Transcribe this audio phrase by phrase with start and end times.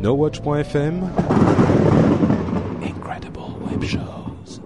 [0.00, 1.10] NoWatch.fm
[2.84, 4.60] Incredible Web Shows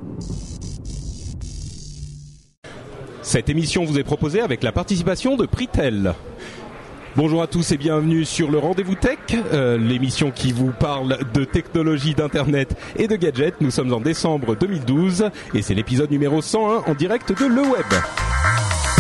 [3.23, 6.15] Cette émission vous est proposée avec la participation de Pritel.
[7.17, 9.19] Bonjour à tous et bienvenue sur le Rendez-vous Tech,
[9.55, 13.59] euh, l'émission qui vous parle de technologie, d'internet et de gadgets.
[13.63, 18.92] Nous sommes en décembre 2012 et c'est l'épisode numéro 101 en direct de Le Web.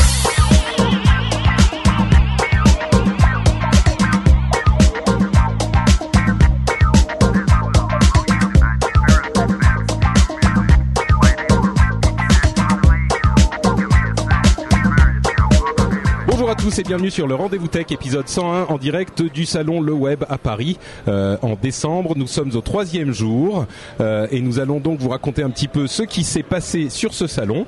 [16.62, 20.22] Tous et bienvenue sur le Rendez-vous Tech épisode 101 en direct du salon Le Web
[20.28, 22.12] à Paris euh, en décembre.
[22.14, 23.66] Nous sommes au troisième jour
[24.00, 27.14] euh, et nous allons donc vous raconter un petit peu ce qui s'est passé sur
[27.14, 27.66] ce salon.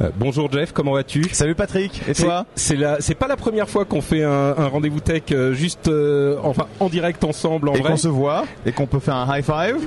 [0.00, 1.22] Euh, bonjour Jeff, comment vas-tu?
[1.30, 2.44] Salut Patrick, et toi?
[2.56, 6.36] C'est c'est pas la première fois qu'on fait un, un Rendez-vous Tech euh, juste, euh,
[6.42, 7.90] enfin en direct ensemble en Et vrai.
[7.92, 9.86] qu'on se voit, et qu'on peut faire un high five?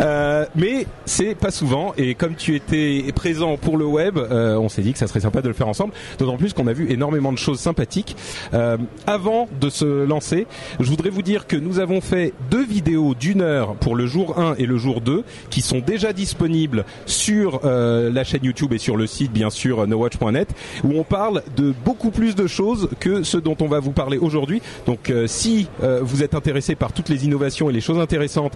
[0.00, 4.68] Euh, mais c'est pas souvent et comme tu étais présent pour le web, euh, on
[4.68, 5.92] s'est dit que ça serait sympa de le faire ensemble.
[6.18, 8.16] D'autant plus qu'on a vu énormément de choses sympathiques.
[8.54, 10.46] Euh, avant de se lancer,
[10.80, 14.38] je voudrais vous dire que nous avons fait deux vidéos d'une heure pour le jour
[14.38, 18.96] 1 et le jour 2 qui sont déjà disponibles sur la chaîne YouTube et sur
[18.96, 20.48] le site bien sûr nowatch.net
[20.84, 24.18] où on parle de beaucoup plus de choses que ce dont on va vous parler
[24.18, 24.62] aujourd'hui.
[24.86, 25.68] Donc si
[26.02, 28.54] vous êtes intéressé par toutes les innovations et les choses intéressantes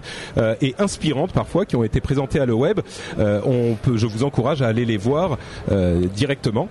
[0.61, 2.79] et inspirantes parfois qui ont été présentées à le web,
[3.17, 5.37] euh, je vous encourage à aller les voir
[5.71, 6.69] euh, directement.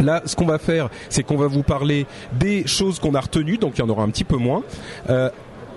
[0.00, 3.58] Là, ce qu'on va faire, c'est qu'on va vous parler des choses qu'on a retenues,
[3.58, 4.62] donc il y en aura un petit peu moins.
[5.10, 5.30] Euh,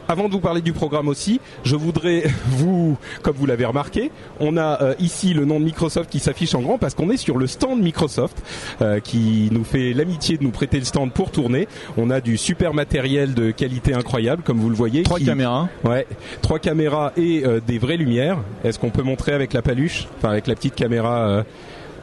[0.09, 4.57] avant de vous parler du programme aussi, je voudrais vous, comme vous l'avez remarqué, on
[4.57, 7.37] a euh, ici le nom de Microsoft qui s'affiche en grand parce qu'on est sur
[7.37, 8.35] le stand Microsoft
[8.81, 11.67] euh, qui nous fait l'amitié de nous prêter le stand pour tourner.
[11.95, 15.03] On a du super matériel de qualité incroyable, comme vous le voyez.
[15.03, 15.69] Trois qui- caméras.
[15.83, 16.07] Ouais,
[16.41, 18.39] trois caméras et euh, des vraies lumières.
[18.63, 21.43] Est-ce qu'on peut montrer avec la paluche, enfin avec la petite caméra, euh,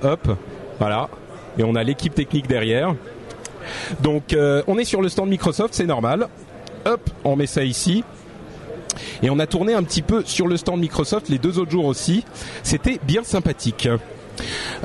[0.04, 0.28] hop,
[0.78, 1.08] voilà.
[1.58, 2.94] Et on a l'équipe technique derrière.
[4.00, 6.28] Donc euh, on est sur le stand Microsoft, c'est normal.
[6.86, 8.04] Hop, on met ça ici.
[9.22, 11.86] Et on a tourné un petit peu sur le stand Microsoft les deux autres jours
[11.86, 12.24] aussi.
[12.62, 13.88] C'était bien sympathique.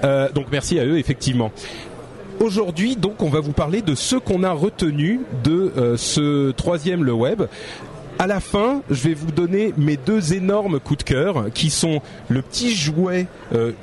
[0.03, 1.51] Euh, donc merci à eux effectivement.
[2.41, 7.03] Aujourd'hui, donc, on va vous parler de ce qu'on a retenu de euh, ce troisième
[7.03, 7.43] le web.
[8.17, 12.01] À la fin, je vais vous donner mes deux énormes coups de cœur, qui sont
[12.29, 13.73] le petit jouet euh,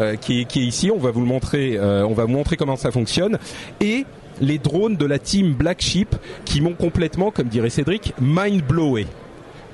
[0.00, 0.90] euh, qui, est, ici.
[0.90, 1.78] On va vous montrer.
[1.78, 3.38] on va vous montrer comment ça fonctionne,
[3.82, 4.06] et
[4.40, 9.06] les drones de la team Black Sheep, qui m'ont complètement, comme dirait Cédric, mind blowé.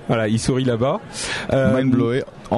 [0.09, 1.01] Voilà, il sourit là-bas.
[1.53, 2.57] Euh, Mind blowé en,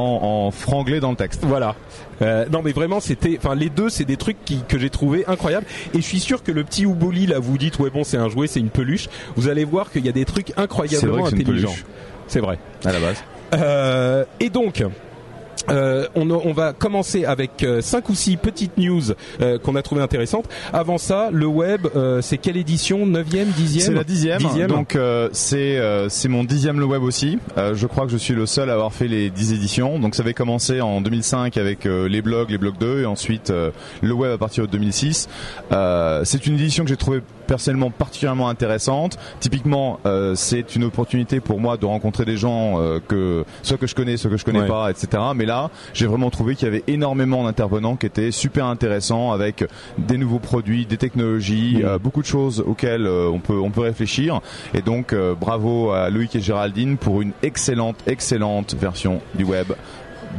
[0.49, 1.45] en franglais dans le texte.
[1.45, 1.77] voilà.
[2.23, 5.27] Euh, non mais vraiment c'était, enfin les deux c'est des trucs qui, que j'ai trouvé
[5.27, 8.17] incroyables et je suis sûr que le petit Uboli là vous dites ouais bon c'est
[8.17, 11.75] un jouet c'est une peluche vous allez voir qu'il y a des trucs incroyablement intelligents
[12.27, 13.23] c'est vrai À la base.
[13.53, 14.83] Euh, et donc
[15.71, 19.03] euh, on, on va commencer avec euh, cinq ou six petites news
[19.41, 20.47] euh, qu'on a trouvées intéressantes.
[20.73, 23.07] Avant ça, le web, euh, c'est quelle édition?
[23.07, 23.87] Neuvième, dixième?
[23.87, 24.69] C'est la dixième, Dixième.
[24.71, 27.39] donc euh, c'est euh, c'est mon dixième le web aussi.
[27.59, 29.99] Euh, je crois que je suis le seul à avoir fait les dix éditions.
[29.99, 33.51] Donc ça avait commencé en 2005 avec euh, les blogs, les blogs 2 et ensuite
[33.51, 33.71] euh,
[34.03, 35.29] le web à partir de 2006.
[35.73, 39.19] Euh, c'est une édition que j'ai trouvée personnellement particulièrement intéressante.
[39.41, 43.87] Typiquement, euh, c'est une opportunité pour moi de rencontrer des gens euh, que soit que
[43.87, 44.67] je connais, soit que je connais Ouais.
[44.69, 45.23] pas, etc.
[45.35, 49.65] Mais là, j'ai vraiment trouvé qu'il y avait énormément d'intervenants qui étaient super intéressants avec
[49.99, 51.85] des nouveaux produits, des technologies, Mhm.
[51.85, 54.41] euh, beaucoup de choses auxquelles euh, on peut on peut réfléchir.
[54.75, 59.67] Et donc, euh, bravo à Loïc et Géraldine pour une excellente excellente version du web.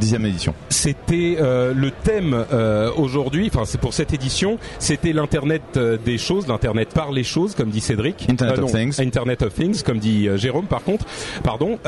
[0.00, 0.54] Dixième édition.
[0.68, 6.18] C'était euh, le thème euh, aujourd'hui, enfin c'est pour cette édition, c'était l'internet euh, des
[6.18, 8.26] choses, l'internet par les choses, comme dit Cédric.
[8.28, 9.00] Internet of Things.
[9.00, 10.66] Internet of Things, comme dit Jérôme.
[10.66, 11.04] Par contre,
[11.42, 11.78] pardon.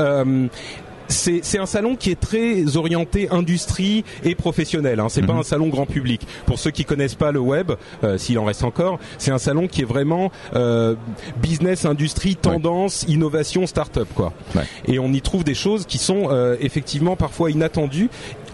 [1.11, 4.99] Euh, c'est un salon qui est très orienté industrie et professionnel.
[4.99, 5.07] Hein.
[5.09, 5.39] C'est pas Mhm.
[5.39, 6.21] un salon grand public.
[6.45, 7.71] Pour ceux qui connaissent pas le web,
[8.03, 10.95] euh, s'il en reste encore, c'est un salon qui est vraiment euh,
[11.41, 14.33] business, industrie, tendance, innovation, start-up quoi.
[14.55, 14.63] Ouais.
[14.87, 18.09] Et on y trouve des choses qui sont euh, effectivement parfois inattendues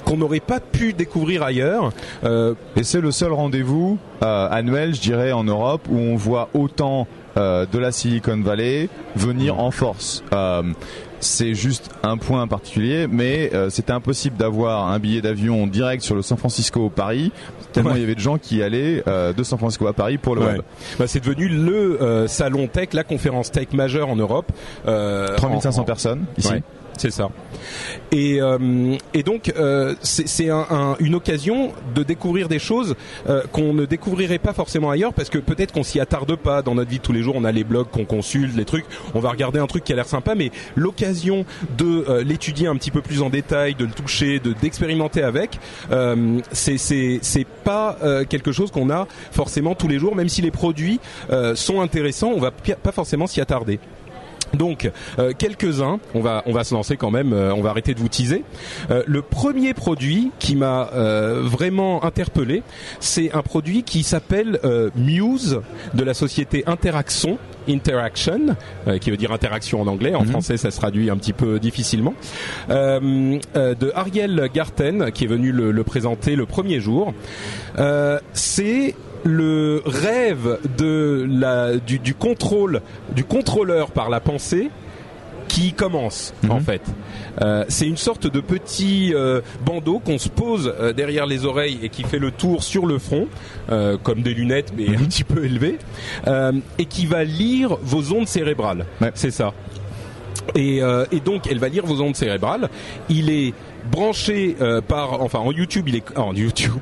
[0.05, 1.91] qu'on n'aurait pas pu découvrir ailleurs.
[2.23, 7.77] Et c'est le seul rendez-vous annuel, je dirais, en Europe où on voit autant de
[7.77, 8.87] la Silicon Valley
[9.17, 10.23] venir en force
[11.19, 16.15] c'est juste un point particulier, mais euh, c'était impossible d'avoir un billet d'avion direct sur
[16.15, 17.31] le San Francisco Paris,
[17.73, 20.35] tellement il y avait de gens qui allaient euh, de San Francisco à Paris pour
[20.35, 20.61] le web.
[20.99, 24.51] Bah, c'est devenu le euh, salon tech, la conférence tech majeure en Europe.
[24.85, 26.53] 3500 personnes ici.
[26.97, 27.29] C'est ça.
[28.11, 32.95] Et, euh, donc euh, c'est un, une occasion de découvrir des choses
[33.29, 36.75] euh, qu'on ne découvrirait pas forcément ailleurs parce que peut-être qu'on s'y attarde pas dans
[36.75, 37.35] notre vie de tous les jours.
[37.35, 38.85] On a les blogs qu'on consulte, les trucs.
[39.13, 41.45] On va regarder un truc qui a l'air sympa, mais l'occasion
[41.77, 45.59] de l'étudier un petit peu plus en détail, de le toucher, de d'expérimenter avec,
[46.51, 47.97] c'est pas
[48.29, 50.15] quelque chose qu'on a forcément tous les jours.
[50.15, 50.99] Même si les produits
[51.55, 53.79] sont intéressants, on va pas forcément s'y attarder.
[54.53, 54.89] Donc
[55.19, 57.99] euh, quelques-uns, on va on va se lancer quand même, euh, on va arrêter de
[57.99, 58.43] vous teaser.
[58.91, 60.89] Euh, le premier produit qui m'a
[61.41, 62.63] vraiment interpellé,
[62.99, 64.59] c'est un produit qui s'appelle
[64.95, 65.61] Muse
[65.93, 67.37] de la société Interaction.
[67.69, 68.55] Interaction,
[69.01, 70.15] qui veut dire interaction en anglais.
[70.15, 70.29] En mhm.
[70.29, 72.13] français, ça se traduit un petit peu difficilement.
[72.69, 77.13] de Ariel Garten, qui est venu le, le présenter le premier jour.
[78.33, 82.81] c'est le rêve de la, du, contrôle,
[83.15, 84.69] du contrôleur par la pensée
[85.47, 86.61] qui commence en mhm.
[86.61, 86.81] fait.
[87.41, 91.79] Euh, c'est une sorte de petit euh, bandeau qu'on se pose euh, derrière les oreilles
[91.81, 93.27] et qui fait le tour sur le front,
[94.03, 95.07] comme des lunettes mais un mhm.
[95.07, 95.77] petit peu élevées,
[96.77, 98.85] et qui va lire vos ondes cérébrales.
[99.13, 99.53] C'est ça.
[100.55, 100.77] Et,
[101.11, 102.69] et, donc elle va lire vos ondes cérébrales.
[103.09, 103.53] Il est
[103.91, 104.55] branché
[104.87, 106.79] par, enfin en YouTube, il est en YouTube.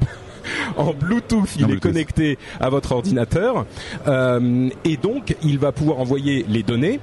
[0.77, 3.65] en Bluetooth, il est connecté à votre ordinateur.
[4.07, 6.99] Euh, et donc il va pouvoir envoyer les données.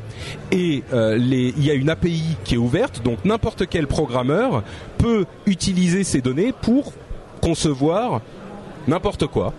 [0.51, 4.63] Et euh, les, il y a une API qui est ouverte, donc n'importe quel programmeur
[4.99, 6.93] peut utiliser ces données pour
[7.41, 8.21] concevoir
[8.87, 9.53] n'importe quoi.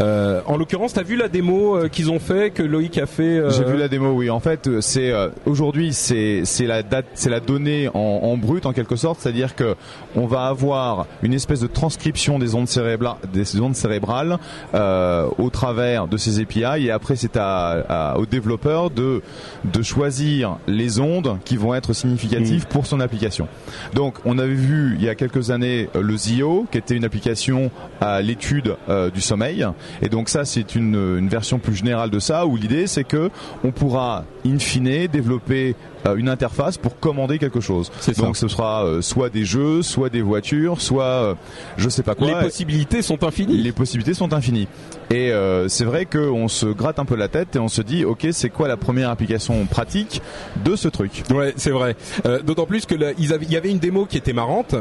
[0.00, 3.38] Euh, en l'occurrence, t'as vu la démo euh, qu'ils ont fait, que Loïc a fait
[3.38, 4.30] euh, J'ai vu la démo, oui.
[4.30, 5.12] En fait, c'est
[5.44, 9.54] aujourd'hui c'est c'est la date, c'est la donnée en, en, brut en quelque sorte, c'est-à-dire
[9.54, 9.74] que
[10.14, 14.38] on va avoir une espèce de transcription des ondes cérébrales, des ondes cérébrales
[14.72, 19.22] au travers de ces API, et après c'est à, à, au développeur de
[19.64, 22.68] de choisir les ondes qui vont être significatives mm.
[22.68, 23.48] pour son application.
[23.94, 27.70] Donc, on avait vu il y a quelques années le Zio, qui était une application
[28.00, 28.76] à l'étude
[29.14, 29.55] du sommeil
[30.02, 33.30] et donc ça, c'est une, version plus générale de ça, où l'idée c'est que
[33.64, 35.74] on pourra in fine développer
[36.14, 37.90] une interface pour commander quelque chose.
[38.18, 41.34] Donc ce sera euh, soit des jeux, soit des voitures, soit euh,
[41.76, 42.28] je sais pas quoi.
[42.28, 43.58] Les possibilités sont infinies.
[43.58, 44.68] Les possibilités sont infinies.
[45.10, 45.32] Et
[45.68, 48.50] c'est vrai qu'on se gratte un peu la tête et on se dit ok c'est
[48.50, 50.20] quoi la première application pratique
[50.64, 51.22] de ce truc?
[51.30, 51.96] Ouais c'est vrai.
[52.44, 54.74] D'autant plus que il y avait une démo qui était marrante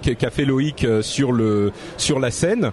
[0.00, 2.70] qu'a fait Loïc sur le sur la scène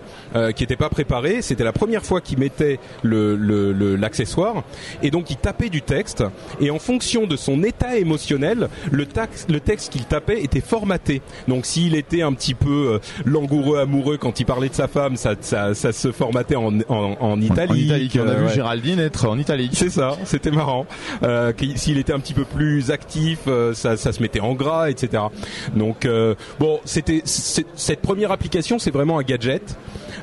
[0.56, 1.42] qui était pas préparée.
[1.42, 4.64] C'était la première fois qu'il mettait le l'accessoire
[5.02, 6.24] et donc il tapait du texte
[6.62, 9.06] et en fonction de son état émotionnel, le,
[9.50, 11.22] le texte qu'il tapait était formaté.
[11.48, 15.16] Donc s'il était un petit peu euh, langoureux, amoureux quand il parlait de sa femme,
[15.16, 18.18] ça, ça, ça se formatait en, en, en italique.
[18.22, 19.72] On a vu Géraldine être en italique.
[19.74, 20.86] C'est ça, c'était marrant.
[21.24, 24.90] Euh, s'il était un petit peu plus actif, euh, ça, ça, se mettait en gras,
[24.90, 25.24] etc.
[25.76, 26.08] Donc
[26.60, 29.78] bon, c'était cette première application, c'est vraiment un gadget.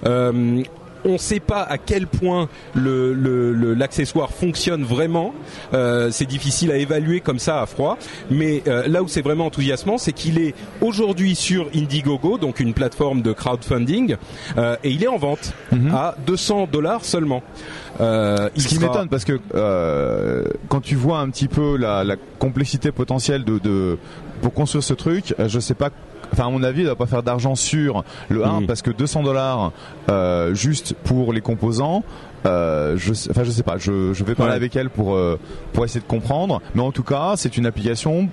[0.05, 0.63] Euh,
[1.07, 5.35] on ne sait pas à quel point l'accessoire fonctionne vraiment.
[5.73, 7.97] Euh, c'est difficile à évaluer comme ça à froid.
[8.31, 12.75] Mais euh, là où c'est vraiment enthousiasmant, c'est qu'il est aujourd'hui sur Indiegogo, donc une
[12.75, 14.17] plateforme de crowdfunding,
[14.59, 15.95] euh, et il est en vente mhm.
[15.95, 17.43] à 200 dollars seulement.
[17.99, 19.41] Ce qui m'étonne parce que
[20.69, 22.05] quand tu vois un petit peu la,
[22.39, 23.99] complexité potentielle de,
[24.43, 25.91] pour construire ce truc, je sais pas
[26.33, 28.67] enfin à mon avis, il va pas faire d'argent sur le 1 mm.
[28.67, 29.73] parce que 200 dollars
[30.11, 32.05] euh, juste pour les composants.
[32.45, 33.77] Euh, je, enfin, je sais pas.
[33.79, 35.39] Je, je vais parler avec elle pour euh,
[35.73, 36.61] pour essayer de comprendre.
[36.75, 38.29] Mais en tout cas, c'est une application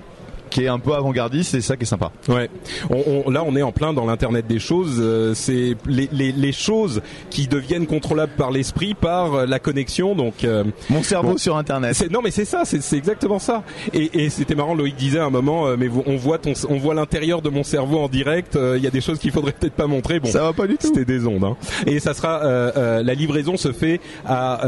[0.50, 2.12] qui est un peu avant-gardiste, c'est ça qui est sympa.
[2.28, 2.48] Ouais.
[2.90, 4.98] On, là, on est en plein dans l'internet des choses.
[5.00, 10.14] Euh, c'est les, les, les, choses qui deviennent contrôlables par l'esprit, par euh, la connexion.
[10.14, 12.10] Donc euh, mon cerveau sur internet.
[12.10, 13.62] Non, mais c'est ça, c'est exactement ça.
[13.92, 14.74] Et, et c'était marrant.
[14.74, 17.98] Loïc disait à un moment, mais on voit ton, on voit l'intérieur de mon cerveau
[17.98, 18.58] en direct.
[18.76, 20.20] Il y a des choses qu'il faudrait peut-être pas montrer.
[20.20, 20.86] Bon, ça va pas du tout.
[20.86, 21.44] C'était des ondes.
[21.44, 21.56] Hein.
[21.86, 22.42] Et ça sera
[22.74, 24.60] la livraison se fait à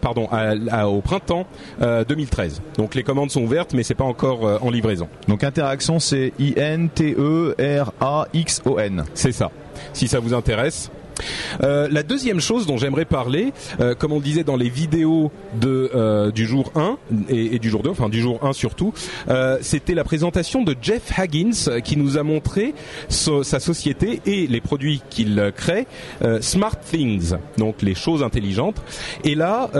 [0.00, 1.46] pardon à, au printemps
[1.80, 2.62] 2013.
[2.76, 7.04] Donc les commandes sont ouvertes, mais c'est pas encore en livraison donc interaction c'est I-N-T-E-R-A-X-O-N.
[9.14, 9.50] C'est ça.
[9.92, 10.90] Si ça vous intéresse,
[11.62, 15.30] Euh, la deuxième chose dont j'aimerais parler, euh, comme on le disait dans les vidéos
[15.60, 18.92] de euh, du jour 1 et, du jour 2, enfin du jour 1 surtout,
[19.60, 22.74] c'était la présentation de Jeff Haggins qui nous a montré
[23.08, 25.86] sa société et les produits qu'il crée,
[26.40, 28.82] Smart Things, donc les choses intelligentes.
[29.24, 29.70] Et là,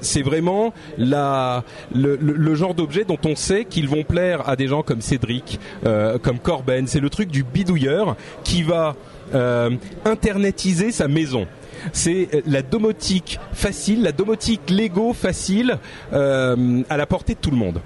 [0.00, 5.00] c'est vraiment le genre d'objet dont on sait qu'ils vont plaire à des gens comme
[5.00, 6.86] Cédric, comme Corben.
[6.86, 8.96] C'est le truc du bidouilleur qui va
[9.34, 9.70] euh,
[10.04, 11.46] internetiser sa maison.
[11.92, 15.78] C'est la domotique facile, la domotique Lego facile
[16.12, 17.80] euh, à la portée de tout le monde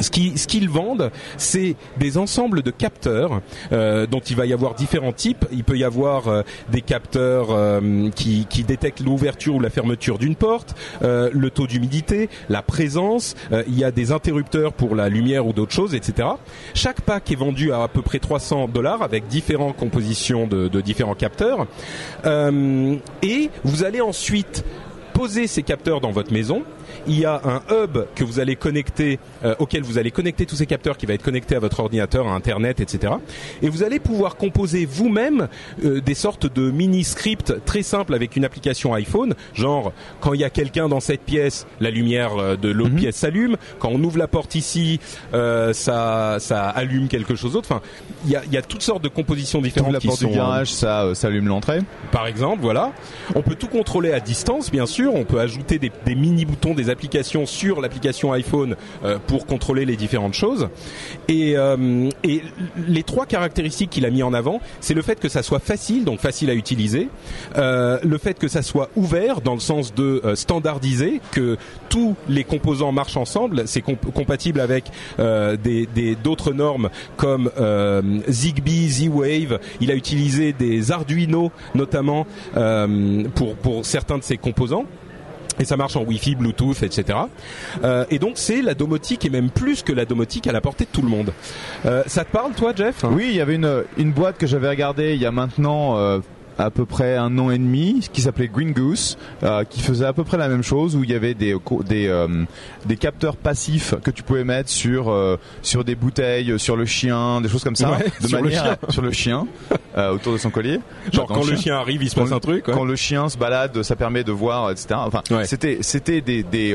[0.00, 3.40] ce qu'ils vendent, c'est des ensembles de capteurs
[3.72, 5.44] euh, dont il va y avoir différents types.
[5.52, 10.34] Il peut y avoir euh, des capteurs euh, qui, détectent l'ouverture ou la fermeture d'une
[10.34, 13.36] porte, le taux d'humidité, la présence.
[13.68, 16.28] Il y a des interrupteurs pour la lumière ou d'autres choses, etc.
[16.74, 21.14] Chaque pack est vendu à à peu près 300 dollars avec différentes compositions de, différents
[21.14, 21.66] capteurs.
[22.24, 24.64] Et vous allez ensuite
[25.12, 26.64] poser ces capteurs dans votre maison
[27.06, 30.56] il y a un hub que vous allez connecter, euh, auquel vous allez connecter tous
[30.56, 33.14] ces capteurs qui va être connecté à votre ordinateur, à Internet, etc.
[33.62, 35.48] Et vous allez pouvoir composer vous-même
[35.84, 40.40] euh, des sortes de mini scripts très simples avec une application iPhone, genre quand il
[40.40, 43.00] y a quelqu'un dans cette pièce, la lumière euh, de l'autre mm -hmm.
[43.00, 43.56] pièce s'allume.
[43.78, 45.00] Quand on ouvre la porte ici,
[45.34, 47.68] euh, ça, ça allume quelque chose d'autre.
[47.70, 47.82] Enfin,
[48.24, 49.92] il y a, y a toutes sortes de compositions différentes.
[49.92, 51.80] la qui porte sont, du garage, ça, ça allume l'entrée.
[52.12, 52.92] Par exemple, voilà.
[53.34, 55.14] On peut tout contrôler à distance, bien sûr.
[55.14, 59.96] On peut ajouter des, des mini boutons, applications sur l'application iPhone euh, pour contrôler les
[59.96, 60.68] différentes choses.
[61.28, 62.42] Et, euh, et
[62.88, 66.04] les trois caractéristiques qu'il a mis en avant, c'est le fait que ça soit facile,
[66.04, 67.08] donc facile à utiliser,
[67.56, 71.56] euh, le fait que ça soit ouvert dans le sens de standardiser, que
[71.88, 74.84] tous les composants marchent ensemble, c'est comp compatible avec
[76.22, 77.50] d'autres normes comme
[78.28, 79.58] Zigbee, Z-Wave.
[79.80, 82.26] Il a utilisé des Arduino notamment
[83.34, 84.84] pour pour certains de ses composants
[85.58, 87.18] et ça marche en Wi-Fi, Bluetooth, etc.
[87.84, 90.84] Euh, et donc c'est la domotique et même plus que la domotique à la portée
[90.84, 91.32] de tout le monde.
[91.84, 93.04] Euh, ça te parle, toi, Jeff?
[93.04, 96.20] Oui, il y avait une une boîte que j'avais regardée il y a maintenant.
[96.60, 100.04] Euh à peu près un an et demi qui s'appelait Green Goose euh, qui faisait
[100.04, 101.54] à peu près la même chose où il y avait des
[101.86, 102.44] des euh,
[102.86, 107.40] des capteurs passifs que tu pouvais mettre sur euh, sur des bouteilles sur le chien
[107.40, 108.78] des choses comme ça ouais, de sur manière le chien.
[108.88, 109.46] sur le chien
[110.12, 110.80] autour de son collier
[111.12, 112.74] genre quand, quand le, chien, chien arrive il se passe quand, un truc ouais.
[112.74, 115.46] quand le chien se balade ça permet de voir etc enfin ouais.
[115.46, 116.74] c'était c'était des, des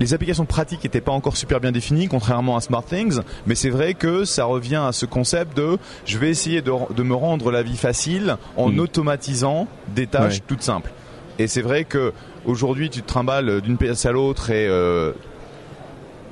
[0.00, 3.94] les applications pratiques n'étaient pas encore super bien définies, contrairement à SmartThings, mais c'est vrai
[3.94, 7.62] que ça revient à ce concept de je vais essayer de, de me rendre la
[7.62, 8.78] vie facile en mmh.
[8.78, 10.44] automatisant des tâches ouais.
[10.46, 10.90] toutes simples.
[11.38, 12.12] Et c'est vrai que
[12.44, 15.12] aujourd'hui tu te trimbales d'une pièce à l'autre et euh,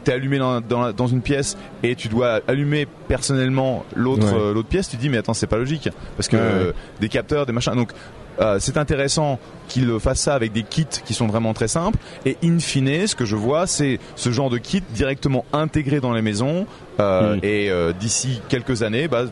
[0.04, 4.40] t'es allumé dans, dans, dans, une pièce et tu dois allumer personnellement l'autre ouais.
[4.40, 6.42] euh, l'autre pièce, tu te dis mais attends c'est pas logique parce que ouais.
[6.42, 7.74] euh, des capteurs, des machins.
[7.74, 7.92] Donc
[8.40, 12.36] euh, c'est intéressant qu'il fasse ça avec des kits qui sont vraiment très simples et
[12.42, 16.22] in fine ce que je vois c'est ce genre de kit directement intégré dans les
[16.22, 16.66] maisons
[17.00, 17.40] euh, mmh.
[17.42, 19.24] et euh, d'ici quelques années bah,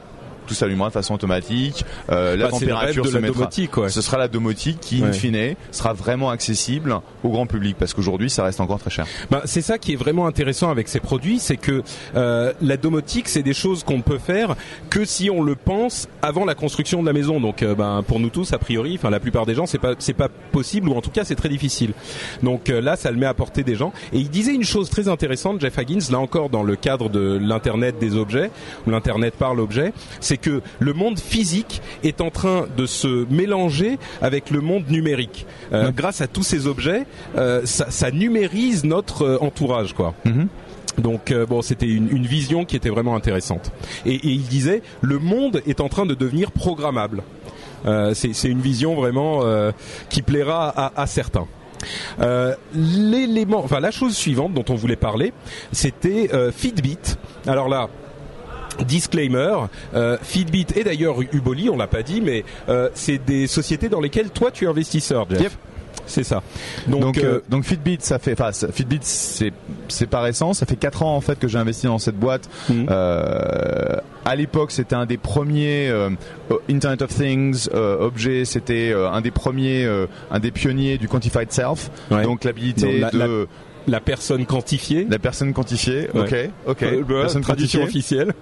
[0.46, 1.84] tout s'allumera de façon automatique.
[2.10, 3.38] Euh, la bah, température de se la mettra.
[3.40, 3.88] Domotique, ouais.
[3.88, 5.08] Ce sera la domotique qui, ouais.
[5.08, 9.06] in fine, sera vraiment accessible au grand public parce qu'aujourd'hui, ça reste encore très cher.
[9.30, 11.82] Bah, c'est ça qui est vraiment intéressant avec ces produits, c'est que
[12.14, 14.56] euh, la domotique, c'est des choses qu'on peut faire
[14.90, 17.40] que si on le pense avant la construction de la maison.
[17.40, 19.94] Donc, euh, bah, pour nous tous, a priori, enfin la plupart des gens, c'est pas
[19.98, 21.92] c'est pas possible ou en tout cas c'est très difficile.
[22.42, 23.92] Donc euh, là, ça le met à portée des gens.
[24.12, 27.38] Et il disait une chose très intéressante, Jeff Higgins, là encore dans le cadre de
[27.40, 28.50] l'internet des objets
[28.86, 33.26] ou l'internet par l'objet, c'est c'est que le monde physique est en train de se
[33.30, 35.46] mélanger avec le monde numérique.
[35.72, 35.94] Euh, mmh.
[35.94, 40.14] Grâce à tous ces objets, euh, ça, ça, numérise notre euh, entourage, quoi.
[40.24, 40.44] Mmh.
[40.98, 43.72] Donc euh, bon, c'était une, une, vision qui était vraiment intéressante.
[44.04, 47.22] Et, et, il disait, le monde est en train de devenir programmable.
[47.86, 49.72] Euh, c'est une vision vraiment euh,
[50.10, 51.46] qui plaira à, à certains.
[52.74, 55.32] L'élément, enfin la chose suivante dont on voulait parler,
[55.72, 56.98] c'était Fitbit.
[57.46, 57.88] Alors là,
[58.84, 59.54] Disclaimer,
[59.94, 64.00] euh, Fitbit et d'ailleurs Uboli, on l'a pas dit, mais euh, c'est des sociétés dans
[64.00, 65.40] lesquelles toi tu es investisseur, Jeff.
[65.40, 65.52] Yep.
[66.08, 66.42] C'est ça.
[66.86, 69.52] Donc, donc, euh, donc, Fitbit, ça fait, enfin, Fitbit, c'est,
[69.88, 70.52] c'est pas récent.
[70.54, 72.48] Ça fait 4 ans en fait que j'ai investi dans cette boîte.
[72.68, 74.00] Mm -hmm.
[74.24, 76.10] à l'époque, c'était un des premiers euh,
[76.70, 78.44] Internet of Things euh, objets.
[78.44, 79.84] C'était un des premiers,
[80.30, 81.90] un des pionniers du quantified self.
[82.10, 82.22] Ouais.
[82.22, 83.26] Donc l'habilité de la,
[83.88, 85.06] la, personne quantifiée.
[85.10, 86.08] La personne quantifiée.
[86.14, 86.50] Ouais.
[86.66, 87.06] Ok, ok.
[87.08, 88.32] personne traduction officielle.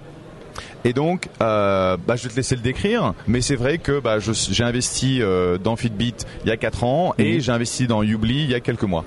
[0.85, 4.19] Et donc, euh, bah, je vais te laisser le décrire, mais c'est vrai que bah,
[4.19, 6.13] j'ai investi euh, dans Fitbit
[6.43, 7.41] il y a 4 ans et mmh.
[7.41, 9.03] j'ai investi dans Ubli il y a quelques mois.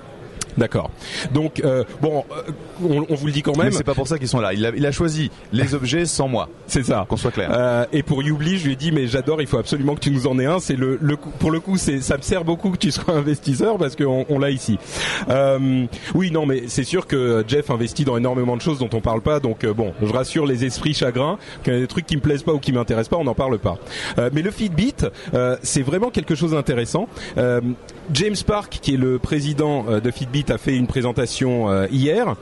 [0.58, 0.90] D'accord.
[1.32, 2.42] Donc euh, bon, euh,
[2.84, 3.72] on, on vous le dit quand Mais même.
[3.72, 4.52] c'est pas pour ça qu'ils sont là.
[4.52, 6.48] Il a, il a choisi les objets sans moi.
[6.66, 7.06] C'est ça.
[7.08, 7.48] Qu'on soit clair.
[7.52, 10.10] Euh, et pour Youbli, je lui ai dit mais j'adore, il faut absolument que tu
[10.10, 10.58] nous en aies un.
[10.58, 13.14] C'est le, le coup- pour le coup, c'est ça me sert beaucoup que tu sois
[13.16, 14.78] investisseur parce qu'on on, l'a ici.
[15.30, 19.00] Euh, oui, non, mais c'est sûr que Jeff investit dans énormément de choses dont on
[19.00, 19.40] parle pas.
[19.40, 21.38] Donc euh, bon, je rassure les esprits chagrins.
[21.62, 23.34] Qu'il y a des trucs qui me plaisent pas ou qui m'intéressent pas, on n'en
[23.34, 23.78] parle pas.
[24.18, 24.94] Euh, mais le Fitbit,
[25.34, 27.08] euh, c'est vraiment quelque chose d'intéressant.
[27.36, 27.60] Euh,
[28.12, 32.34] James Park, qui est le président de Fitbit, a fait une présentation euh, hier.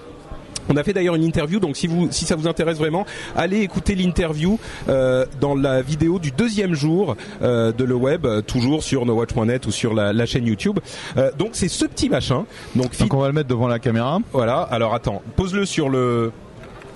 [0.69, 3.61] On a fait d'ailleurs une interview, donc si vous si ça vous intéresse vraiment, allez
[3.61, 4.59] écouter l'interview
[4.89, 9.71] euh, dans la vidéo du deuxième jour euh, de le web, toujours sur nowatch.net ou
[9.71, 10.81] sur la, la chaîne YouTube.
[11.17, 12.47] Euh, donc c'est ce petit machin.
[12.75, 14.19] Donc, Donc on va le mettre devant la caméra.
[14.33, 14.61] voilà.
[14.63, 16.33] Alors attends, pose-le sur le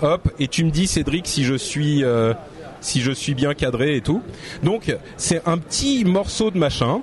[0.01, 2.03] hop et tu me dis Cédric si je suis
[2.81, 4.21] si je suis bien cadré et tout.
[4.63, 7.01] Donc c'est un petit morceau de machin.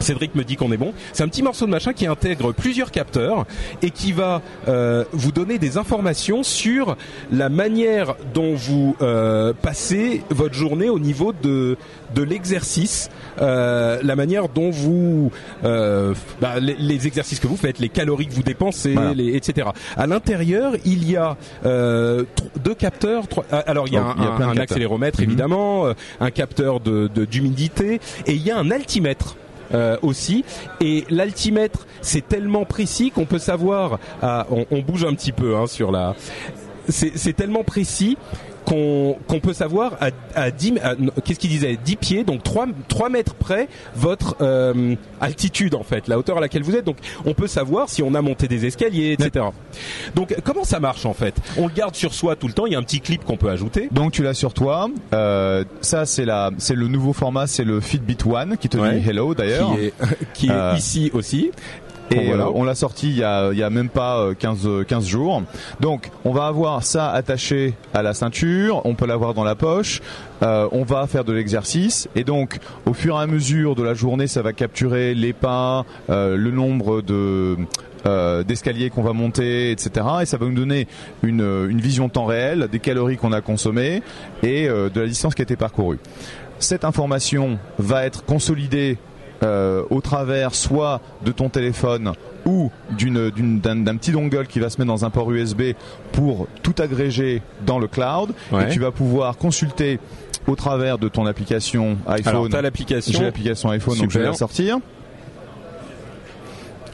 [0.00, 0.92] Cédric me dit qu'on est bon.
[1.12, 3.46] C'est un petit morceau de machin qui intègre plusieurs capteurs
[3.82, 6.96] et qui va euh, vous donner des informations sur
[7.32, 11.76] la manière dont vous euh, passez votre journée au niveau de
[12.14, 13.10] de l'exercice,
[13.40, 15.32] euh, la manière dont vous
[15.64, 19.14] euh, bah, les, les exercices que vous faites, les calories que vous dépensez, Voilà.
[19.14, 19.68] les, etc.
[19.96, 21.36] À l'intérieur, il y a
[21.66, 22.22] euh,
[22.62, 23.26] deux capteurs.
[23.26, 24.54] trois- ah, alors il y a Oh, un, il y a un- plein de un
[24.54, 24.62] capteurs.
[24.62, 25.24] accéléromètre Mhm.
[25.26, 25.86] évidemment,
[26.20, 29.34] un capteur de- d'humidité et il y a un altimètre.
[29.72, 30.44] Euh, aussi.
[30.80, 35.56] Et l'altimètre c'est tellement précis qu'on peut savoir ah, on, on bouge un petit peu
[35.56, 36.14] hein, sur la
[36.88, 38.18] c'est c'est tellement précis
[38.64, 41.78] qu'on qu'on peut savoir à, à 10 à- non, qu'est-ce qu'il disait?
[41.82, 46.40] 10 pieds donc 3 3 mètres près votre euh, altitude en fait la hauteur à
[46.40, 49.46] laquelle vous êtes donc on peut savoir si on a monté des escaliers etc
[50.14, 51.34] donc comment ça marche en fait?
[51.56, 53.36] On le garde sur soi tout le temps il y a un petit clip qu'on
[53.36, 54.88] peut ajouter Donc tu l'as sur toi.
[55.12, 58.98] Euh, ça c'est la, c'est le nouveau format, c'est le Fitbit One qui te Ouais.
[59.00, 59.74] dit hello d'ailleurs.
[59.76, 59.92] qui est
[60.34, 61.50] qui est Euh, ici aussi
[62.10, 62.44] Et voilà.
[62.46, 64.84] euh, on l'a sorti il y a, il y a même pas euh, 15, euh,
[64.84, 65.42] 15 jours.
[65.80, 70.00] Donc on va avoir ça attaché à la ceinture, on peut l'avoir dans la poche,
[70.42, 73.94] euh, on va faire de l'exercice et donc au fur et à mesure de la
[73.94, 77.56] journée ça va capturer les pas, euh, le nombre de
[78.06, 80.06] euh, d'escaliers qu'on va monter, etc.
[80.20, 80.86] Et ça va nous donner
[81.22, 84.02] une, euh, une vision temps réel des calories qu'on a consommées
[84.42, 85.98] et euh, de la distance qui a été parcourue.
[86.58, 88.98] Cette information va être consolidée
[89.44, 92.12] euh, au travers soit de ton téléphone
[92.46, 95.74] ou d'une- d'une- d'un d'un petit dongle qui va se mettre dans un port USB
[96.12, 98.66] pour tout agréger dans le cloud Ouais.
[98.68, 99.98] et tu vas pouvoir consulter
[100.46, 102.48] au travers de ton application alors iPhone.
[102.50, 104.78] t'as l'application J'ai l'application iPhone donc je vais la sortir.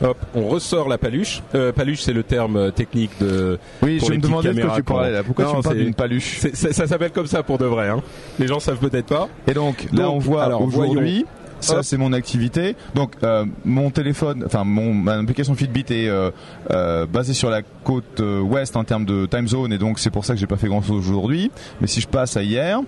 [0.03, 4.09] hop on ressort la paluche euh, paluche c'est le terme euh, technique de Oui, Pour
[4.09, 5.23] je me demandais de quoi caméras tu parlais là.
[5.23, 7.89] Pourquoi Non, tu parles d'une paluche ça ça s'appelle comme ça pour de vrai.
[7.89, 8.01] Hein.
[8.39, 9.29] Les gens savent peut-être pas.
[9.47, 11.27] Et donc là Donc, on voit alors, aujourd'hui
[11.61, 12.77] ça c'est mon activité.
[12.95, 16.31] Donc euh, mon téléphone, enfin mon ma application Fitbit est euh,
[16.71, 20.11] euh, basée sur la côte euh, ouest en termes de time zone et donc c'est
[20.11, 21.51] pour ça que j'ai pas fait grand chose aujourd'hui.
[21.81, 22.81] Mais si je passe à hier,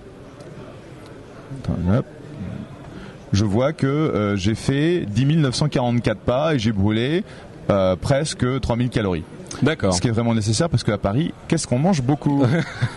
[3.33, 7.25] je vois que euh, j'ai fait 10 944 pas et j'ai brûlé
[7.71, 9.25] euh, presque 3000 calories.
[9.63, 9.95] D'accord.
[9.95, 12.45] Ce qui est vraiment nécessaire parce qu'à Paris, qu'est-ce qu'on mange beaucoup?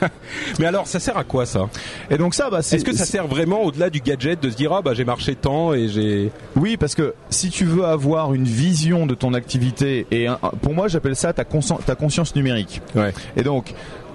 [0.59, 1.69] Mais alors, ça sert à quoi ça?
[2.09, 4.55] Et donc ça, bah, c'est Est-ce que ça sert vraiment au-delà du gadget de se
[4.55, 8.33] dire ah bah j'ai marché tant et j'ai Oui, parce que si tu veux avoir
[8.33, 12.35] une vision de ton activité, et un- pour moi j'appelle ça ta, consci- ta conscience
[12.35, 12.81] numérique.
[12.95, 13.73] ouais Et donc,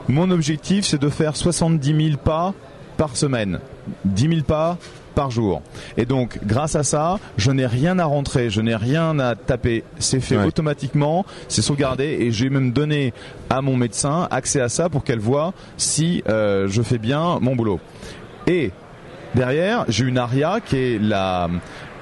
[0.08, 2.52] mon objectif c'est de faire 70 000 pas
[2.96, 3.60] par semaine,
[4.04, 4.76] 10 000 pas
[5.20, 5.60] par jour.
[5.98, 9.84] Et donc, grâce à ça, je n'ai rien à rentrer, je n'ai rien à taper.
[9.98, 10.46] C'est fait Ouais.
[10.46, 13.12] automatiquement, c'est sauvegardé, et j'ai même donné
[13.50, 17.54] à mon médecin accès à ça pour qu'elle voit si euh, je fais bien mon
[17.54, 17.80] boulot.
[18.46, 18.70] Et
[19.34, 21.50] derrière, j'ai une Aria qui est la,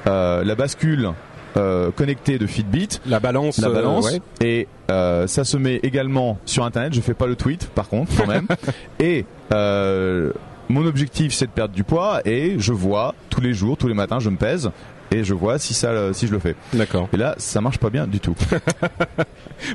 [0.07, 1.11] euh, la bascule
[1.57, 4.21] euh, connectée de Fitbit la balance la euh, balance ouais.
[4.43, 8.13] et euh, ça se met également sur internet je fais pas le tweet par contre
[8.17, 8.47] quand même
[9.01, 10.31] et euh,
[10.69, 13.95] mon objectif c'est de perdre du poids et je vois tous les jours tous les
[13.95, 14.71] matins je me pèse
[15.11, 17.09] et je vois si ça si je le fais D'accord.
[17.15, 18.35] et là ça marche pas bien du tout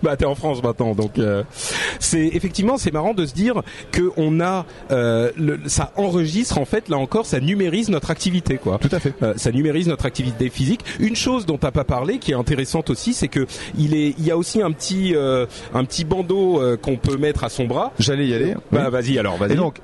[0.01, 1.43] Bah t'es en France maintenant, donc euh,
[1.99, 6.63] c'est effectivement c'est marrant de se dire que on a euh, le, ça enregistre en
[6.65, 8.77] fait là encore ça numérise notre activité quoi.
[8.79, 10.82] tout à fait Euh, ça numérise notre activité physique.
[10.99, 13.45] Une chose dont t'as pas parlé, qui est intéressante aussi, c'est que
[13.77, 17.17] il est, il y a aussi un petit, euh, un petit bandeau euh, qu'on peut
[17.17, 17.91] mettre à son bras.
[17.99, 18.91] j'allais y aller Bah Oui.
[18.91, 19.53] vas-y alors, vas-y.
[19.53, 19.75] et donc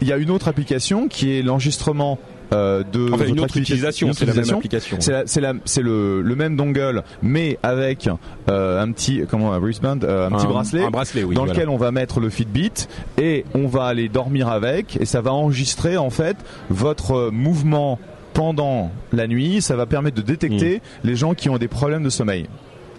[0.00, 2.18] il y a une autre application qui est l'enregistrement
[2.52, 4.98] euh, de enfin une votre autre utilisation, c'est la même application.
[5.00, 8.08] C'est le, le même dongle, mais avec
[8.48, 11.34] euh, un petit comment un wristband, euh, un, petit bracelet, un bracelet, oui.
[11.34, 11.54] dans voilà.
[11.54, 12.86] lequel on va mettre le Fitbit
[13.18, 16.36] et on va aller dormir avec et ça va enregistrer en fait
[16.70, 17.98] votre euh, mouvement
[18.32, 19.60] pendant la nuit.
[19.60, 20.80] Ça va permettre de détecter Mm.
[21.08, 22.46] les gens qui ont des problèmes de sommeil.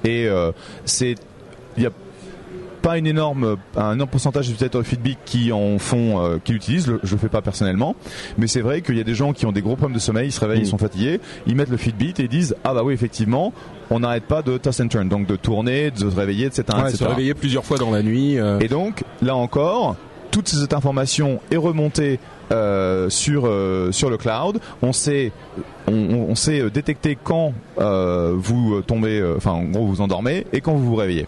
[0.04, 0.52] Et euh,
[0.86, 1.16] c'est
[1.78, 1.92] il y a
[2.82, 6.86] pas une énorme, un énorme pourcentage d'utilisateurs de Fitbit qui en font, euh, qui l'utilisent.
[7.04, 7.96] Je le fais pas personnellement,
[8.38, 10.28] mais c'est vrai qu'il y a des gens qui ont des gros problèmes de sommeil,
[10.30, 12.82] ils se réveillent, ils sont fatigués, ils mettent le Fitbit et ils disent ah bah
[12.84, 13.54] oui effectivement,
[13.90, 16.64] on n'arrête pas de toss and turn, donc de tourner, de se réveiller, etc.
[16.74, 16.98] Ouais, etc.
[16.98, 18.38] se réveiller plusieurs fois dans la nuit.
[18.40, 18.60] euh.
[18.60, 19.96] Et donc là encore,
[20.32, 22.20] toute cette information est remontée
[22.52, 24.60] euh, sur euh, sur le cloud.
[24.82, 25.32] On sait
[25.88, 25.94] on,
[26.30, 30.74] on sait détecter quand euh, vous tombez, euh, enfin en gros vous endormez et quand
[30.74, 31.28] vous vous réveillez.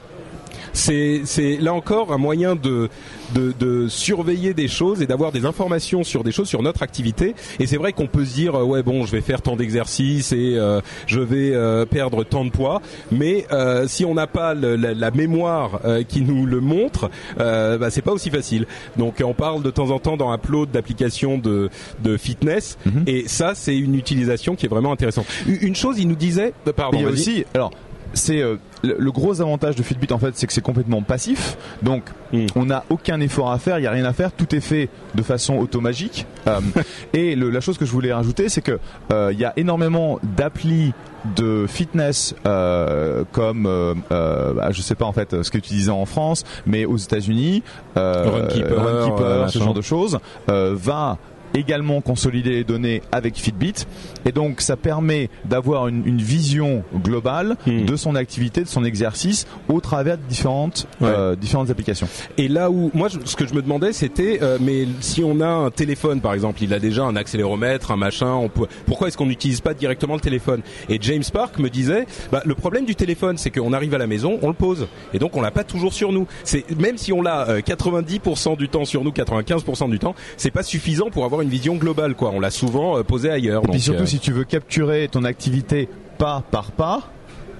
[0.73, 2.89] C'est là encore un moyen de,
[3.35, 7.35] de de surveiller des choses et d'avoir des informations sur des choses sur notre activité.
[7.59, 10.31] Et c'est vrai qu'on peut se dire euh, ouais bon je vais faire tant d'exercices
[10.31, 12.81] et euh, je vais euh, perdre tant de poids.
[13.11, 17.09] Mais euh, si on n'a pas le- la, la mémoire euh, qui nous le montre
[17.39, 18.65] euh, bah, c'est pas aussi facile.
[18.97, 21.69] Donc on parle de temps en temps dans Upload d'applications de
[22.03, 22.77] de fitness.
[22.85, 23.03] Mhm.
[23.07, 25.25] et ça c'est une utilisation qui est vraiment intéressante.
[25.47, 27.71] Une chose il nous disait pardon Mais il y a aussi, alors
[28.13, 31.57] c'est euh, le, le gros avantage de Fitbit en fait, c'est que c'est complètement passif.
[31.81, 32.45] Donc Mm.
[32.55, 34.87] on n'a aucun effort à faire, il y a rien à faire, tout est fait
[35.15, 36.27] de façon automagique.
[36.47, 36.59] Euh,
[37.13, 38.77] et le- la chose que je voulais rajouter, c'est que
[39.11, 40.93] euh, il y a énormément d'applis
[41.35, 45.69] de fitness euh, comme euh, euh, bah, je sais pas en fait ce que tu
[45.73, 47.61] disais en France mais aux États-Unis
[47.97, 50.19] euh, Runkeeper, Runkeeper, euh, ce genre de choses
[50.49, 51.17] euh, va
[51.53, 53.73] également consolider les données avec Fitbit
[54.25, 57.85] et donc ça permet d'avoir une, une vision globale Hmm.
[57.85, 61.07] de son activité, de son exercice au travers de différentes Ouais.
[61.09, 62.07] euh, différentes applications.
[62.37, 65.39] Et là où moi je- ce que je me demandais c'était euh, mais si on
[65.41, 69.07] a un téléphone par exemple, il a déjà un accéléromètre, un machin, on peut, pourquoi
[69.07, 70.61] est-ce qu'on n'utilise pas directement le téléphone?
[70.89, 74.07] Et James Park me disait bah, le problème du téléphone c'est qu'on arrive à la
[74.07, 76.27] maison, on le pose et donc on l'a pas toujours sur nous.
[76.43, 80.51] C'est même si on l'a euh, 90% du temps sur nous, 95% du temps, c'est
[80.51, 82.31] pas suffisant pour avoir une vision globale quoi.
[82.33, 83.63] On l'a souvent euh, posé ailleurs.
[83.63, 87.01] Et puis donc, surtout euh, si tu veux capturer ton activité pas par pas,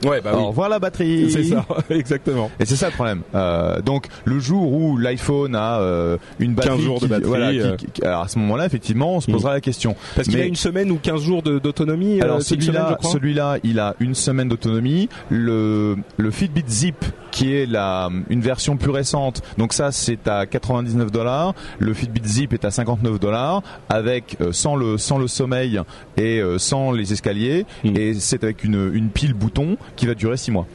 [0.06, 0.38] ouais bah oui.
[0.40, 1.30] alors voilà la batterie.
[1.32, 2.50] C'est ça, exactement.
[2.60, 3.22] Et c'est ça le problème.
[3.36, 7.28] Euh, donc le jour où l'iPhone a euh, une batterie 15 jours de qui- batterie,
[7.28, 7.76] voilà, qui- euh.
[7.76, 9.96] qui- alors à ce moment-là effectivement on se posera la question.
[10.16, 12.22] Parce qu'il a une semaine ou 15 jours d'autonomie.
[12.22, 15.10] Alors euh, je celui-là, celui-là, il a une semaine d'autonomie.
[15.30, 20.46] Le le Fitbit Zip, qui est la une version plus récente, donc ça c'est à
[20.46, 21.54] 99 dollars.
[21.80, 25.80] Le Fitbit Zip est à 59 dollars, avec euh, sans le sans le sommeil
[26.18, 27.96] et euh, sans les escaliers, Mm.
[27.98, 30.66] et c'est avec une une pile bouton qui va durer 6 mois.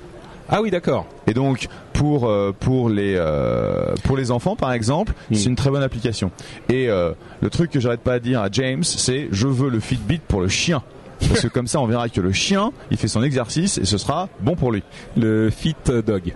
[0.49, 1.07] Ah oui, d'accord.
[1.27, 5.35] Et donc pour euh, pour les euh, pour les enfants par exemple, Mm.
[5.35, 6.31] c'est une très bonne application.
[6.69, 9.81] Et euh, le truc que j'arrête pas à dire à James, c'est je veux le
[9.81, 10.83] Fitbit pour le chien.
[11.29, 13.97] Parce que comme ça, on verra que le chien, il fait son exercice et ce
[13.97, 14.83] sera bon pour lui.
[15.17, 16.35] Le Fit Dog.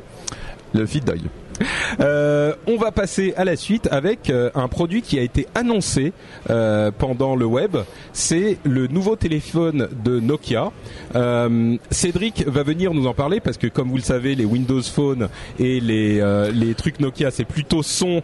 [0.72, 1.20] Le Fit Dog.
[2.00, 6.12] Euh, on va passer à la suite avec euh, un produit qui a été annoncé
[6.48, 7.76] euh, pendant le web.
[8.12, 10.70] C'est le nouveau téléphone de Nokia.
[11.16, 14.82] Euh, Cédric va venir nous en parler parce que, comme vous le savez, les Windows
[14.82, 18.22] Phone et les euh, les trucs Nokia, c'est plutôt son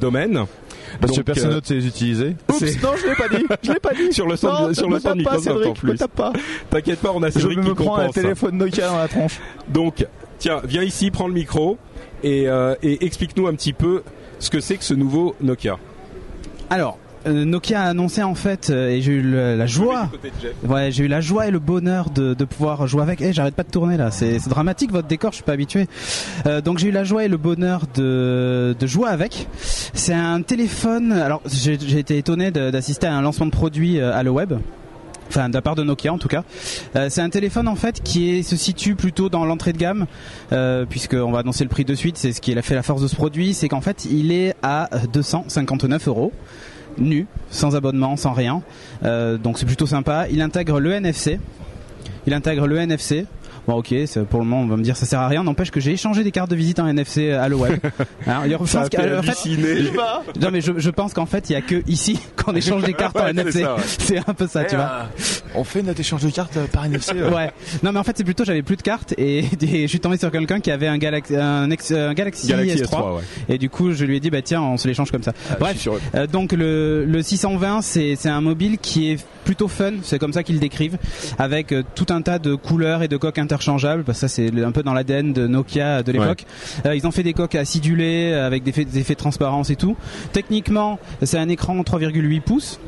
[0.00, 0.44] domaine.
[1.00, 2.36] Parce que Donc, personne euh, d'autre sait les utiliser.
[2.50, 3.44] Oups, non, je l'ai pas dit.
[3.62, 4.08] Je l'ai pas dit.
[4.12, 5.92] Sur le stand- Non, sur me le stand tape pas, Cédric, en plus.
[5.92, 6.32] Me tape pas.
[6.70, 9.38] T'inquiète pas, on a Je Cédric me qui prends un téléphone Nokia dans la tronche.
[9.68, 10.04] Donc,
[10.38, 11.78] tiens, viens ici, prends le micro
[12.22, 14.02] et, euh, et explique-nous un petit peu
[14.38, 15.78] ce que c'est que ce nouveau Nokia.
[16.70, 20.10] Alors, euh, Nokia a annoncé en fait, euh, et j'ai eu la joie,
[20.66, 23.20] ouais, j'ai eu la joie et le bonheur de, de pouvoir jouer avec.
[23.20, 25.86] Eh, j'arrête pas de tourner là, c'est dramatique votre décor, je suis pas habitué.
[26.46, 29.46] Euh, donc j'ai eu la joie et le bonheur de, de jouer avec.
[29.60, 31.12] C'est un téléphone.
[31.12, 34.54] Alors j'ai été étonné d'assister à un lancement de produit à le web.
[35.34, 36.44] Enfin, de la part de Nokia en tout cas.
[36.94, 40.04] Euh, c'est un téléphone en fait qui se situe plutôt dans l'entrée de gamme,
[40.52, 42.18] euh, puisqu'on va annoncer le prix de suite.
[42.18, 44.54] C'est ce qui a fait la force de ce produit, c'est qu'en fait il est
[44.62, 46.32] à 259 euros
[46.98, 48.60] nu, sans abonnement, sans rien.
[49.04, 50.26] Euh, donc c'est plutôt sympa.
[50.30, 51.40] Il intègre le NFC.
[52.26, 53.24] Il intègre le NFC.
[53.68, 53.94] Bon ok,
[54.28, 55.44] pour le moment on va me dire ça sert à rien.
[55.44, 57.78] N'empêche que j'ai échangé des cartes de visite en NFC à web.
[58.26, 59.90] Alors, il pense fait qu'à- en fait, halluciner.
[60.40, 62.92] non mais je, je pense qu'en fait il y a que ici qu'on échange des
[62.94, 63.62] cartes en Ouais, NFC.
[63.64, 63.70] ouais.
[63.86, 65.06] C'est un peu ça, tu vois.
[65.54, 67.12] On fait notre échange de cartes euh, par NFC.
[67.14, 67.50] Ouais.
[67.82, 70.16] Non mais en fait c'est plutôt j'avais plus de cartes et, et je suis tombé
[70.16, 73.22] sur quelqu'un qui avait un Galaxy un, ex- un Galaxy, Galaxy S3, S3, ouais.
[73.48, 75.32] et du coup je lui ai dit bah tiens on se l'échange comme ça.
[75.60, 75.86] Bref.
[76.14, 80.44] Euh, donc le, le 620 c'est un mobile qui est plutôt fun, c'est comme ça
[80.44, 80.98] qu'ils le décrivent,
[81.38, 84.04] avec euh, tout un tas de couleurs et de coques interchangeables.
[84.04, 86.44] Parce que ça c'est un peu dans l'ADN de Nokia de l'époque.
[86.86, 89.76] Euh, ils ont fait des coques acidulées avec des effets, des effets de transparence et
[89.76, 89.96] tout.
[90.32, 92.80] Techniquement c'est un écran 3,8 pouces.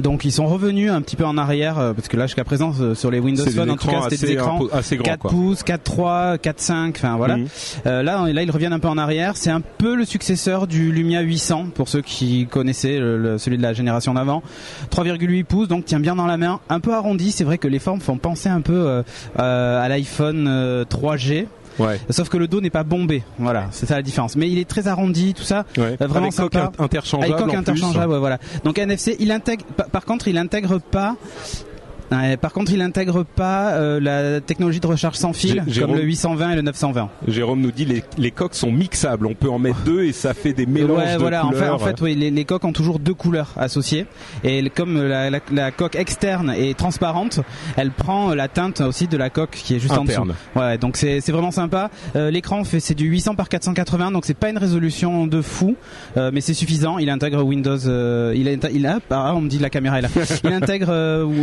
[0.00, 2.72] Donc ils sont revenus un petit peu en arrière euh, parce que là jusqu'à présent
[2.80, 5.30] euh, sur les Windows Phone en tout cas c'était des écrans assez grands, 4 quoi.
[5.30, 7.36] pouces, 4.3, 4.5, enfin voilà.
[7.36, 7.46] Mhm.
[7.86, 9.36] Euh, là, là, ils reviennent un peu en arrière.
[9.36, 13.58] C'est un peu le successeur du Lumia 800 pour ceux qui connaissaient le- le- celui
[13.58, 14.42] de la génération d'avant.
[14.90, 16.60] 3,8 pouces, donc tient bien dans la main.
[16.70, 17.30] Un peu arrondi.
[17.30, 19.02] C'est vrai que les formes font penser un peu
[19.38, 21.46] euh, à l'iPhone euh, 3G.
[21.78, 22.00] Ouais.
[22.10, 23.22] Sauf que le dos n'est pas bombé.
[23.38, 24.36] Voilà, c'est ça la différence.
[24.36, 25.64] Mais il est très arrondi, tout ça.
[25.76, 25.96] Ouais.
[26.00, 26.72] Euh, Vraiment Avec coque sympa.
[26.78, 27.32] interchangeable.
[27.34, 28.38] Avec coque interchangeable, ouais, voilà.
[28.64, 29.64] Donc NFC, il intègre.
[29.76, 31.16] pa- Par contre, il intègre pas.
[32.12, 36.02] Ouais, par contre, il intègre pas euh, la technologie de recharge sans fil comme le
[36.02, 37.08] 820 et le 920.
[37.28, 39.26] Jérôme nous dit les, les coques sont mixables.
[39.26, 41.44] On peut en mettre deux et ça fait des mélanges ouais, de voilà.
[41.46, 41.74] En fait, couleurs.
[41.74, 44.06] en fait, oui, les, les coques ont toujours deux couleurs associées.
[44.44, 47.40] Et comme la, la- la coque externe est transparente,
[47.76, 50.22] elle prend la teinte aussi de la coque qui est juste en dessous.
[50.56, 51.90] Ouais, donc c'est vraiment sympa.
[52.16, 55.76] Euh, L'écran fait c'est du 800 par 480, donc c'est pas une résolution de fou,
[56.16, 56.98] euh, mais c'est suffisant.
[56.98, 57.78] Il intègre Windows.
[57.88, 58.98] euh, il, a, il a.
[59.10, 60.08] Ah, on me dit la caméra est là.
[60.44, 60.88] Il intègre.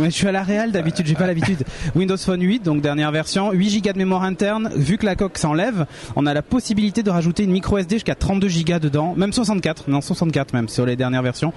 [0.04, 1.64] je suis à la d'habitude, j'ai pas l'habitude.
[1.94, 4.70] Windows Phone 8, donc dernière version, 8 Go de mémoire interne.
[4.76, 8.14] Vu que la coque s'enlève, on a la possibilité de rajouter une micro SD jusqu'à
[8.14, 11.52] 32 Go dedans, même 64, non 64 même sur les dernières versions.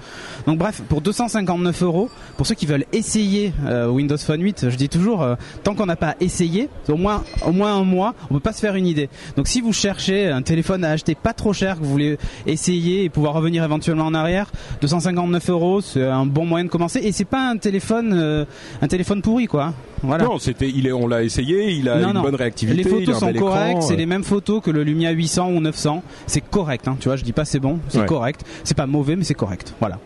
[0.46, 4.76] Donc bref, pour 259 euros, pour ceux qui veulent essayer euh, Windows Phone 8, je
[4.76, 8.34] dis toujours, euh, tant qu'on n'a pas essayé, au moins au moins un mois, on
[8.34, 9.10] peut pas se faire une idée.
[9.36, 13.04] Donc si vous cherchez un téléphone à acheter pas trop cher, que vous voulez essayer
[13.04, 17.00] et pouvoir revenir éventuellement en arrière, 259 euros, c'est un bon moyen de commencer.
[17.00, 18.44] Et c'est pas un téléphone, euh,
[18.80, 19.74] un téléphone pourri quoi.
[20.02, 20.24] Voilà.
[20.24, 21.70] Non, c'était, il est, on l'a essayé.
[21.72, 22.22] Il a Non, une non.
[22.22, 22.82] bonne réactivité.
[22.84, 25.48] Les il a un photos sont correctes, c'est les mêmes photos que le Lumia 800
[25.50, 26.02] ou 900.
[26.26, 28.06] C'est correct, hein, tu vois, je dis pas c'est bon, c'est Ouais.
[28.06, 28.42] correct.
[28.62, 29.74] C'est pas mauvais, mais c'est correct.
[29.80, 29.98] Voilà.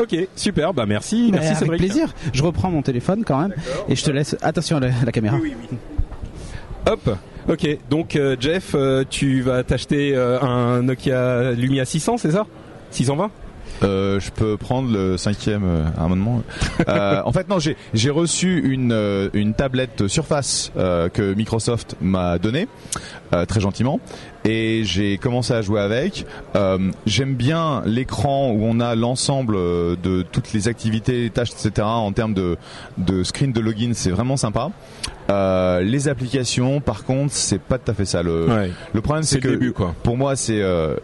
[0.00, 0.72] Ok, super.
[0.74, 1.78] Bah merci, merci avec Cédric.
[1.80, 2.14] plaisir.
[2.32, 3.52] Je reprends mon téléphone quand même
[3.88, 4.36] et je te laisse.
[4.42, 5.38] Attention à la, la caméra.
[6.86, 7.16] Hop.
[7.48, 12.46] Ok, donc euh, Jeff, euh, tu vas t'acheter euh, un Nokia Lumia 600, c'est ça?
[12.92, 13.30] 620
[13.84, 16.42] Euh, je peux prendre le cinquième euh, à un moment.
[16.88, 21.96] Euh, en fait, non, j'ai j'ai reçu une euh, une tablette Surface euh, que Microsoft
[22.00, 22.68] m'a donnée
[23.34, 24.00] euh, très gentiment
[24.44, 26.26] et j'ai commencé à jouer avec.
[26.56, 31.86] Euh, J'aime bien l'écran où on a l'ensemble de toutes les activités, les tâches, etc.
[31.86, 32.56] En termes de
[32.98, 34.70] de screen de login, c'est vraiment sympa.
[35.30, 38.22] Euh, les applications, par contre, c'est pas tout à fait ça.
[38.22, 38.70] Le, Ouais.
[38.92, 39.94] le problème, C'est le que début, quoi.
[40.02, 40.96] pour moi, c'est euh,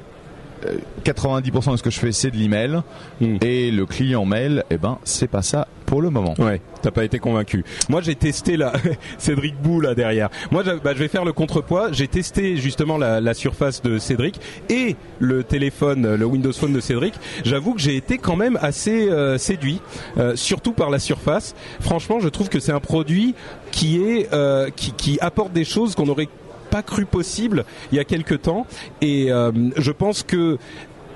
[1.05, 2.83] 90% de ce que je fais, c'est de l'email.
[3.21, 3.37] Mm.
[3.43, 6.35] Et le client mail, eh ben, c'est pas ça pour le moment.
[6.39, 7.65] Ouais, t'as pas été convaincu.
[7.89, 8.73] Moi, j'ai testé la
[9.19, 10.29] Cédric Bou là derrière.
[10.51, 11.93] Moi, bah, je vais faire le contrepoids.
[11.93, 16.81] J'ai testé justement la, la surface de Cédric et le téléphone, le Windows Phone de
[16.81, 17.15] Cédric.
[17.45, 19.81] J'avoue que j'ai été quand même assez euh, séduit,
[20.19, 21.55] euh, surtout par la surface.
[21.81, 23.35] Franchement, je trouve que c'est un produit
[23.71, 26.29] qui est euh, qui, qui apporte des choses qu'on aurait
[26.71, 28.67] pas cru possible il y a quelques temps
[29.01, 30.59] et euh, je pense que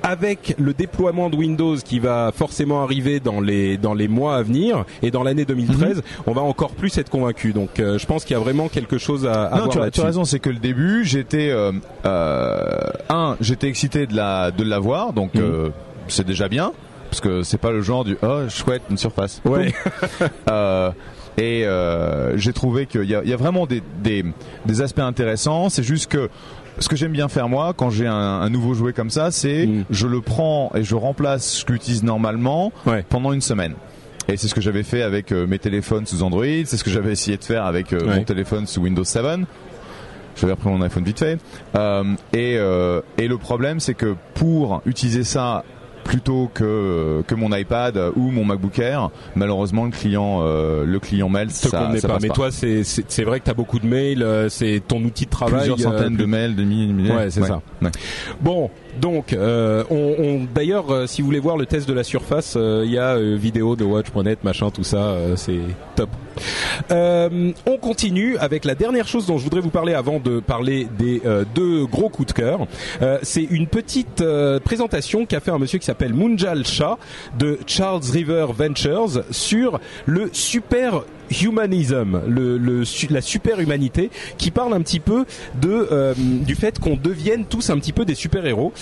[0.04, 4.42] avec le déploiement de Windows qui va forcément arriver dans les dans les mois à
[4.42, 6.02] venir et dans l'année 2013, Mhm.
[6.26, 7.52] on va encore plus être convaincu.
[7.52, 9.80] Donc euh, je pense qu'il y a vraiment quelque chose à, à Non, voir tu
[9.80, 11.70] as, tu as raison, c'est que le début, j'étais euh,
[12.04, 15.70] euh, un, j'étais excité de la de l'avoir, donc Mhm.
[16.08, 16.72] c'est déjà bien
[17.08, 19.40] parce que c'est pas le genre du oh chouette une surface.
[19.44, 19.72] Ouais.
[21.38, 24.24] Et euh, j'ai trouvé qu'il y a, il y a vraiment des, des,
[24.66, 25.68] des aspects intéressants.
[25.70, 26.28] C'est juste que
[26.78, 29.66] ce que j'aime bien faire moi quand j'ai un, un nouveau jouet comme ça, c'est
[29.66, 29.84] Mm.
[29.90, 33.04] je le prends et je remplace ce que j'utilise normalement Ouais.
[33.08, 33.74] pendant une semaine.
[34.28, 36.90] Et c'est ce que j'avais fait avec euh, mes téléphones sous Android, c'est ce que
[36.90, 38.16] j'avais essayé de faire avec euh, Ouais.
[38.16, 39.22] mon téléphone sous Windows 7.
[40.40, 41.38] J'avais repris mon iPhone vite fait.
[41.76, 42.54] Euh, et,
[43.22, 45.62] et le problème, c'est que pour utiliser ça
[46.04, 51.28] plutôt que que mon iPad ou mon MacBook Air, malheureusement le client euh, le client
[51.28, 52.14] mail ça, convenait ça pas.
[52.14, 52.34] passe Mais pas.
[52.34, 54.22] toi, c'est c'est vrai que t'as beaucoup de mails.
[54.22, 55.68] euh, C'est ton outil de travail.
[55.68, 57.12] plusieurs euh, centaines de mails, de milliers, de milliers.
[57.12, 57.60] Ouais, c'est ça.
[57.80, 57.90] Ouais.
[58.40, 59.84] Bon, donc, euh,
[60.54, 63.16] d'ailleurs, euh, si vous voulez voir le test de la surface, euh, il y a
[63.18, 65.60] vidéo de Watch.net, machin, tout ça, c'est
[65.96, 66.10] top.
[66.90, 71.22] On continue avec la dernière chose dont je voudrais vous parler avant de parler des
[71.54, 72.66] deux gros coups de cœur.
[73.22, 74.24] C'est une petite
[74.64, 76.98] présentation qu'a fait un monsieur qui s'appelle Munjal Shah
[77.38, 82.20] de Charles River Ventures sur le super humanism,
[83.10, 85.24] la super humanité, qui parle un petit peu
[85.64, 88.72] euh, du fait qu'on devienne tous un petit peu des super héros.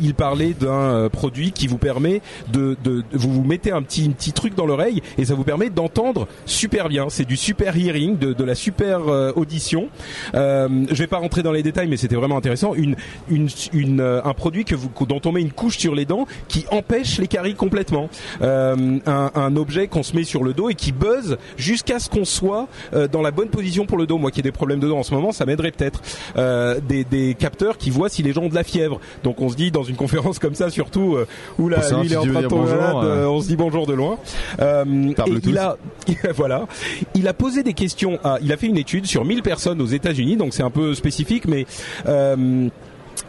[0.00, 2.20] il parlait d'un euh, produit qui vous permet
[2.52, 2.76] de,
[3.12, 7.06] vous vous mettez un petit truc dans l'oreille et ça vous permet d'entendre super bien.
[7.08, 9.88] C'est du super hearing, de, la super euh, audition.
[10.34, 12.74] Euh, je vais pas rentrer dans les détails, mais c'était vraiment intéressant.
[12.74, 14.64] Euh, un produit
[15.08, 18.08] dont on met une couche sur les dents qui empêche les caries complètement.
[18.42, 22.08] Euh, un, un objet qu'on se met sur le dos et qui buzz jusqu'à ce
[22.08, 24.18] qu'on soit euh, dans la bonne position pour le dos.
[24.18, 26.02] Moi qui ai des problèmes de dos en ce moment, ça m'aiderait peut-être.
[26.36, 29.00] Euh, des, des capteurs qui voient si les gens ont de la fièvre.
[29.24, 31.26] Donc on se dit dans une conférence comme ça, surtout euh,
[31.58, 33.94] où savoir lui, il est en train de tomber malade, on se dit bonjour de
[33.94, 34.18] loin.
[34.60, 35.76] Euh, et il a
[36.34, 36.66] voilà,
[37.14, 38.18] il a posé des questions.
[38.24, 40.94] À, il a fait une étude sur 1000 personnes aux États-Unis, donc c'est un peu
[40.94, 41.66] spécifique, mais
[42.06, 42.68] euh,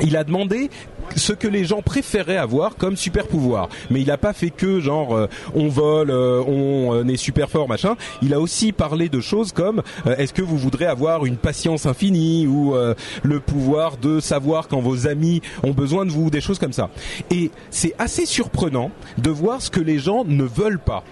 [0.01, 0.69] il a demandé
[1.15, 3.69] ce que les gens préféraient avoir comme super pouvoir.
[3.89, 7.49] Mais il n'a pas fait que genre euh, on vole, euh, on euh, est super
[7.49, 7.95] fort, machin.
[8.21, 12.47] Il a aussi parlé de choses comme est-ce que vous voudrez avoir une patience infinie
[12.47, 12.73] ou
[13.23, 16.89] le pouvoir de savoir quand vos amis ont besoin de vous, des choses comme ça.
[17.31, 21.03] Et c'est assez surprenant de voir ce que les gens ne veulent pas.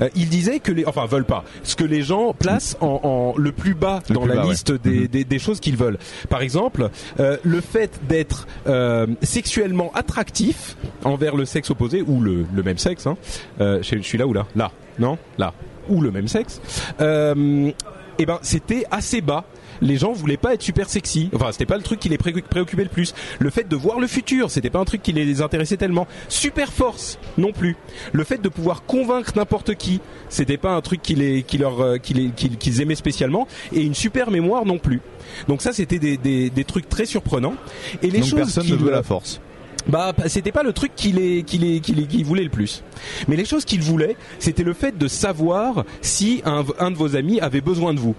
[0.00, 3.34] Euh, il disait que les, enfin veulent pas, ce que les gens placent en, en
[3.38, 5.06] le plus bas dans la liste des, mhm.
[5.08, 5.98] des, des, choses qu'ils veulent.
[6.28, 12.46] Par exemple, euh, le fait d'être euh, sexuellement attractif envers le sexe opposé ou le,
[12.54, 13.06] le même sexe.
[13.06, 13.16] Hein.
[13.60, 14.46] Euh, je suis là ou là?
[14.54, 15.18] Là, non?
[15.38, 15.52] Là
[15.90, 16.60] ou le même sexe.
[17.00, 17.70] Euh,
[18.18, 19.44] eh ben c'était assez bas
[19.80, 21.30] les gens voulaient pas être super sexy.
[21.34, 23.14] Enfin, c'était pas le truc qui les préoccupait le plus.
[23.38, 26.06] Le fait de voir le futur, c'était pas un truc qui les intéressait tellement.
[26.28, 27.76] Super force, non plus.
[28.12, 31.80] Le fait de pouvoir convaincre n'importe qui, c'était pas un truc qui les, qui leur,
[31.80, 33.46] euh, qui les, qu'ils aimaient spécialement.
[33.72, 35.00] Et une super mémoire non plus.
[35.48, 37.54] Donc ça, c'était des, des, des trucs très surprenants.
[38.02, 39.40] Et les Donc choses personne ne veut la force.
[39.88, 42.84] Bah, c'était pas le truc qu'il est, qu'il est, qu'il qu'il voulait le plus.
[43.28, 47.16] Mais les choses qu'il voulait, c'était le fait de savoir si un, un de vos
[47.16, 48.14] amis avait besoin de vous.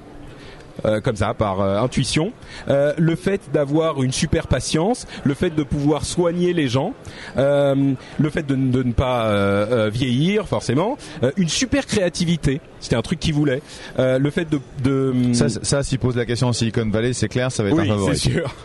[0.85, 2.31] Euh, comme ça, par euh, intuition.
[2.67, 6.93] Euh, le fait d'avoir une super patience, le fait de pouvoir soigner les gens,
[7.35, 10.97] le fait de, de ne pas vieillir forcément,
[11.37, 12.61] une super créativité.
[12.79, 13.61] C'était un truc qu'il voulait.
[13.97, 17.51] le fait de, de ça, ça s'y pose la question en Silicon Valley, c'est clair,
[17.51, 18.17] ça va être oui, un favori.
[18.17, 18.55] c'est sûr.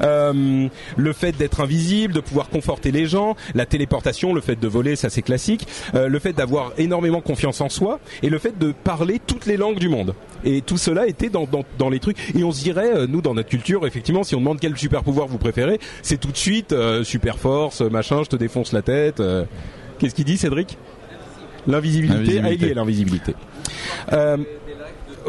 [0.00, 4.96] le fait d'être invisible, de pouvoir conforter les gens, la téléportation, le fait de voler,
[4.96, 5.66] ça c'est classique.
[5.94, 9.78] le fait d'avoir énormément confiance en soi et le fait de parler toutes les langues
[9.78, 10.14] du monde.
[10.44, 11.46] Et tout cela était dans
[11.78, 12.16] dans, les trucs.
[12.34, 15.02] Et on se dirait, euh, nous, dans notre culture, effectivement, si on demande quel super
[15.02, 18.82] pouvoir vous préférez, c'est tout de suite euh, super force, machin, je te défonce la
[18.82, 19.20] tête.
[19.20, 19.44] Euh.
[19.98, 20.78] Qu'est-ce qu'il dit, Cédric?
[21.66, 22.40] L'invisibilité.
[22.60, 23.34] Il l'invisibilité.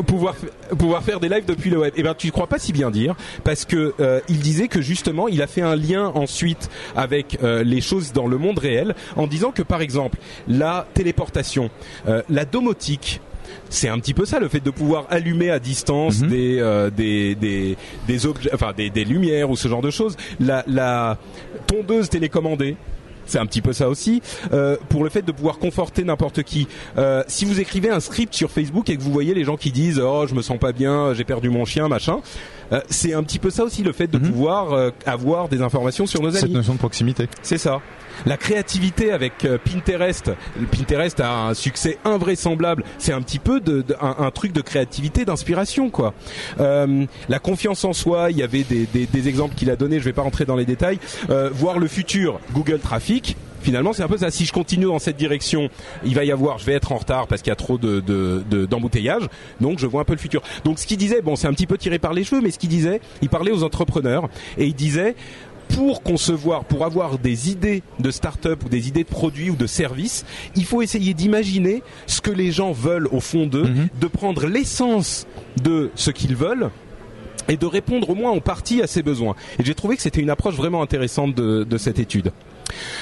[0.07, 0.35] pouvoir
[0.75, 1.93] pouvoir faire des lives depuis le web.
[1.95, 3.93] Eh ben tu crois pas si bien dire parce que
[4.27, 8.39] il disait que justement il a fait un lien ensuite avec les choses dans le
[8.39, 11.69] monde réel en disant que par exemple la téléportation,
[12.07, 13.21] la domotique,
[13.69, 16.27] c'est un petit peu ça le fait de pouvoir allumer à distance mhm.
[16.29, 17.77] des, euh, des, des
[18.07, 21.17] des objets enfin des, des lumières ou ce genre de choses la, la
[21.67, 22.75] tondeuse télécommandée
[23.25, 26.67] c'est un petit peu ça aussi euh, pour le fait de pouvoir conforter n'importe qui.
[26.97, 29.71] Euh, si vous écrivez un script sur Facebook et que vous voyez les gens qui
[29.71, 32.19] disent oh je me sens pas bien, j'ai perdu mon chien, machin,
[32.89, 34.31] c'est un petit peu ça aussi le fait de mhm.
[34.31, 36.39] pouvoir euh, avoir des informations sur nos amis.
[36.39, 37.27] Cette notion de proximité.
[37.41, 37.81] C'est ça
[38.25, 40.31] la créativité avec euh, Pinterest.
[40.71, 42.83] Pinterest a un succès invraisemblable.
[42.97, 46.13] C'est un petit peu de, un, truc de créativité, d'inspiration, quoi.
[46.59, 48.31] Euh, la confiance en soi.
[48.31, 49.99] Il y avait des, des, des exemples qu'il a donnés.
[49.99, 50.99] Je vais pas rentrer dans les détails.
[51.29, 52.39] Euh, voir le futur.
[52.53, 55.69] Google Traffic finalement c'est un peu ça si je continue dans cette direction
[56.05, 58.01] il va y avoir je vais être en retard parce qu'il y a trop de
[58.65, 59.29] d'embouteillage de,
[59.61, 61.67] donc je vois un peu le futur donc ce qu'il disait bon c'est un petit
[61.67, 64.75] peu tiré par les cheveux mais ce qu'il disait il parlait aux entrepreneurs et il
[64.75, 65.15] disait
[65.69, 69.65] pour concevoir, pour avoir des idées de start-up ou des idées de produits ou de
[69.65, 73.87] services, il faut essayer d'imaginer ce que les gens veulent au fond d'eux, mhm.
[73.99, 75.25] de prendre l'essence
[75.63, 76.69] de ce qu'ils veulent
[77.47, 79.35] et de répondre au moins en partie à ces besoins.
[79.59, 82.31] Et j'ai trouvé que c'était une approche vraiment intéressante de, de cette étude.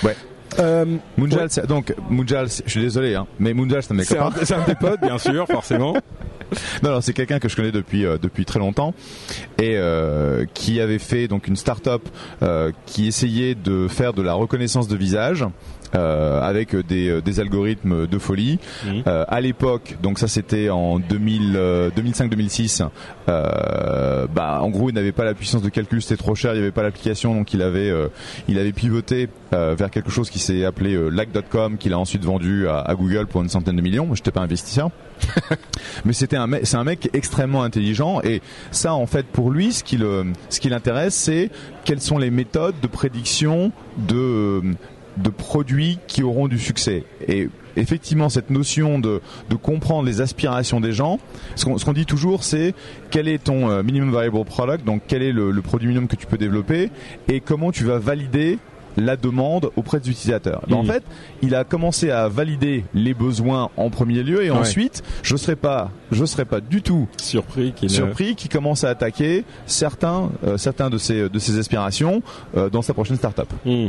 [0.03, 0.15] Ouais.
[0.59, 0.85] Euh,
[1.17, 4.75] Munjal, donc Munjal, je suis désolé, hein, mais Munjal, c'est un mec C'est un, des
[4.75, 5.93] potes, bien sûr, forcément.
[6.83, 8.93] Non, non c'est quelqu'un que je connais depuis euh, depuis très longtemps
[9.57, 12.01] et euh, qui avait fait donc une start-up
[12.43, 15.45] euh, qui essayait de faire de la reconnaissance de visage
[15.93, 18.59] avec des, euh, des, algorithmes de folie.
[19.07, 22.87] Euh, à l'époque, donc ça c'était en 2005-2006,
[23.29, 26.57] euh, bah en gros il n'avait pas la puissance de calcul, c'était trop cher, il
[26.57, 27.91] n'y avait pas l'application, donc il avait
[28.47, 32.79] il avait pivoté vers quelque chose qui s'est appelé Like.com, qu'il a ensuite vendu à,
[32.79, 34.05] à, Google pour une centaine de millions.
[34.13, 34.91] Je n'étais pas investisseur,
[36.05, 39.83] mais c'était un c'est un mec extrêmement intelligent et ça en fait pour lui ce
[39.83, 41.49] qui le ce qui l'intéresse c'est
[41.83, 44.61] quelles sont les méthodes de prédiction de
[45.17, 47.03] de produits qui auront du succès.
[47.27, 51.19] Et effectivement, cette notion de, de comprendre les aspirations des gens,
[51.55, 52.73] ce qu'on dit toujours, c'est
[53.09, 56.27] quel est ton euh, minimum viable product, donc quel est le, produit minimum que tu
[56.27, 56.89] peux développer,
[57.27, 58.57] et comment tu vas valider
[58.97, 60.63] la demande auprès des utilisateurs.
[60.69, 60.87] En mmh.
[60.87, 61.03] fait,
[61.41, 65.91] il a commencé à valider les besoins en premier lieu et ensuite, je serais pas,
[66.11, 70.89] je serais pas du tout surpris qu'il surpris qu'il commence à attaquer certains, euh, certains
[70.89, 72.21] de ses de ses aspirations
[72.57, 73.47] euh, dans sa prochaine startup.
[73.65, 73.87] Mmh.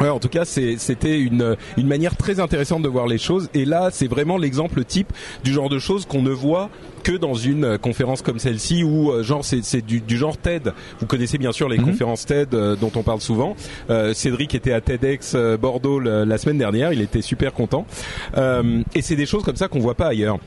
[0.00, 3.48] Ouais, en tout cas, c'était une, une manière très intéressante de voir les choses.
[3.54, 5.12] Et là, c'est vraiment l'exemple type
[5.44, 6.70] du genre de choses qu'on ne voit
[7.02, 10.72] que dans une conférence comme celle-ci où euh, genre c'est du, du, genre TED.
[11.00, 11.86] Vous connaissez bien sûr les mhm.
[11.86, 13.56] conférences TED euh, dont on parle souvent.
[13.90, 16.92] Euh, Cédric était à TEDx Bordeaux la, semaine dernière.
[16.92, 17.86] Il était super content.
[18.36, 20.38] et c'est des choses comme ça qu'on voit pas ailleurs.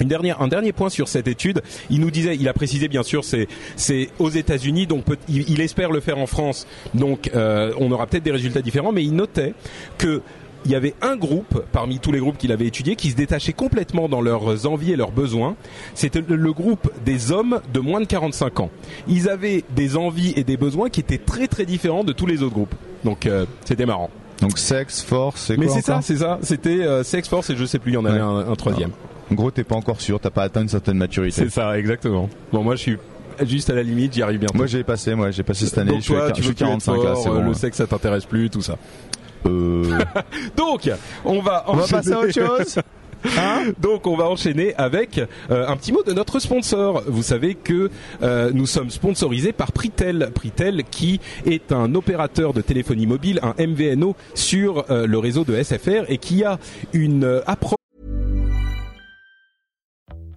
[0.00, 1.62] Une dernière, un dernier point sur cette étude.
[1.90, 5.48] Il nous disait, il a précisé bien sûr, c'est c'est aux États-Unis, donc peut- il,
[5.50, 6.66] il espère le faire en France.
[6.94, 9.54] Donc euh, on aura peut-être des résultats différents, mais il notait
[9.98, 10.20] que
[10.64, 13.52] il y avait un groupe parmi tous les groupes qu'il avait étudiés qui se détachait
[13.52, 15.54] complètement dans leurs envies et leurs besoins.
[15.94, 18.70] C'était le, groupe des hommes de moins de 45 ans.
[19.06, 22.42] Ils avaient des envies et des besoins qui étaient très très différents de tous les
[22.42, 22.74] autres groupes.
[23.04, 24.10] Donc euh, c'était marrant.
[24.40, 26.40] Donc sexe, force, c'est Mais c'est ça, c'est ça.
[26.42, 28.24] C'était euh, Sex Force et je sais plus, il y en avait Ouais.
[28.24, 28.90] un, un troisième.
[29.30, 31.42] En gros, t'es pas encore sûr, t'as pas atteint une certaine maturité.
[31.44, 32.28] C'est ça, exactement.
[32.52, 32.96] Bon, moi, je suis
[33.44, 34.56] juste à la limite, j'y arrive bientôt.
[34.56, 35.90] Moi, j'ai passé, moi, j'ai passé cette année.
[35.92, 37.32] Donc je suis à tu je veux suis plus être 45 là, fort, c'est euh,
[37.32, 37.40] bon.
[37.42, 37.54] le ouais.
[37.54, 38.76] sexe, ça t'intéresse plus, tout ça.
[39.46, 39.98] Euh,
[40.56, 40.90] Donc,
[41.24, 42.78] on va on va enchaîner- passer à autre chose.
[43.38, 45.18] Hein Donc on va enchaîner avec
[45.50, 47.02] euh, un petit mot de notre sponsor.
[47.08, 47.90] Vous savez que
[48.22, 50.30] euh, nous sommes sponsorisés par Pritel.
[50.32, 55.60] Pritel qui est un opérateur de téléphonie mobile, un MVNO sur euh, le réseau de
[55.60, 56.58] SFR et qui a
[56.92, 57.75] une euh, approche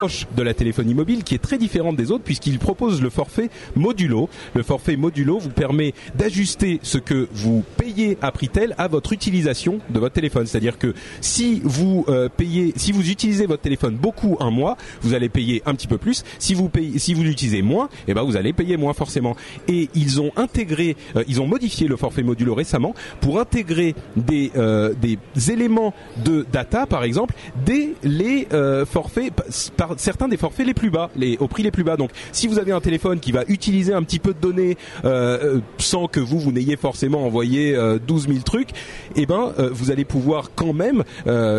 [0.00, 4.28] De la téléphonie mobile qui est très différente des autres puisqu'il propose le forfait modulo.
[4.54, 9.80] Le forfait modulo vous permet d'ajuster ce que vous payez à Pritel à votre utilisation
[9.90, 10.46] de votre téléphone.
[10.46, 15.14] C'est-à-dire que si vous euh, payez, si vous utilisez votre téléphone beaucoup un mois, vous
[15.14, 16.22] allez payer un petit peu plus.
[16.38, 19.34] Si vous payez, si vous l'utilisez moins, eh ben vous allez payer moins forcément.
[19.66, 24.52] Et ils ont intégré, euh, ils ont modifié le forfait modulo récemment pour intégrer des
[24.56, 25.18] euh, des
[25.50, 25.92] éléments
[26.24, 27.34] de data, par exemple,
[27.66, 29.32] dès les euh, forfaits
[29.76, 31.96] par certains des forfaits les plus bas, les au prix les plus bas.
[31.96, 35.38] Donc, si vous avez un téléphone qui va utiliser un petit peu de données euh,
[35.42, 38.70] euh, sans que vous vous n'ayez forcément envoyé euh, 12 000 trucs,
[39.16, 41.04] eh ben euh, vous allez pouvoir quand même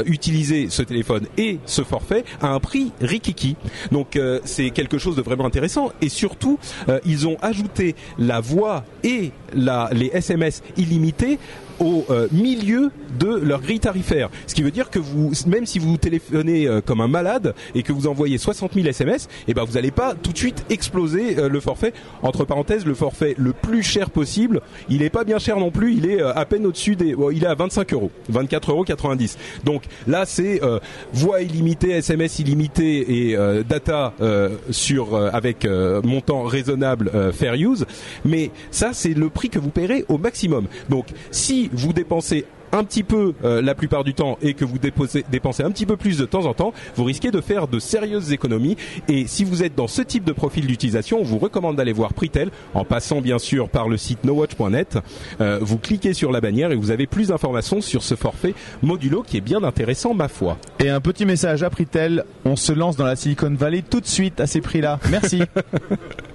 [0.06, 3.56] utiliser ce téléphone et ce forfait à un prix rikiki.
[3.92, 6.60] Donc c'est quelque chose de vraiment intéressant et surtout
[7.06, 11.40] ils ont ajouté la voix et la, les SMS illimités
[11.80, 14.30] au euh, milieu de leur grille tarifaire.
[14.48, 17.84] Ce qui veut dire que vous, même si vous téléphonez euh, comme un malade et
[17.84, 21.38] que vous envoyez 60 000 SMS, eh ben vous n'allez pas tout de suite exploser
[21.38, 21.94] euh, le forfait.
[22.22, 25.96] Entre parenthèses, le forfait le plus cher possible, il est pas bien cher non plus.
[25.96, 29.38] Il est à peine au-dessus des, bon, il est à 25 euros, 24 euros 90.
[29.64, 30.80] Donc là, c'est euh,
[31.14, 35.66] voix illimitée, SMS illimité et euh, data euh, sur avec
[36.04, 37.86] montant raisonnable fair use.
[38.26, 40.68] Mais ça, c'est le prix que vous paierez au maximum.
[40.90, 44.78] Donc si vous dépensez un petit peu euh, la plupart du temps et que vous
[44.78, 47.80] déposez, dépensez un petit peu plus de temps en temps, vous risquez de faire de
[47.80, 48.78] sérieuses économies.
[49.08, 52.14] Et si vous êtes dans ce type de profil d'utilisation, on vous recommande d'aller voir
[52.14, 55.00] Pritel en passant bien sûr par le site nowatch.net.
[55.42, 59.24] Euh, vous cliquez sur la bannière et vous avez plus d'informations sur ce forfait modulo
[59.24, 60.58] qui est bien intéressant ma foi.
[60.80, 64.08] Et un petit message à Pritel, on se lance dans la Silicon Valley tout de
[64.08, 65.00] suite à ces prix-là.
[65.10, 65.42] Merci.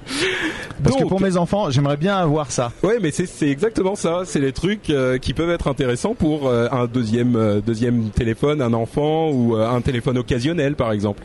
[0.83, 2.73] Parce que Donc- pour mes enfants, j'aimerais bien avoir ça.
[2.83, 4.23] Ouais, mais c'est exactement ça.
[4.25, 8.61] C'est les trucs euh, qui peuvent être intéressants pour euh, un deuxième euh, deuxième téléphone,
[8.61, 11.23] un enfant ou un téléphone occasionnel, par exemple.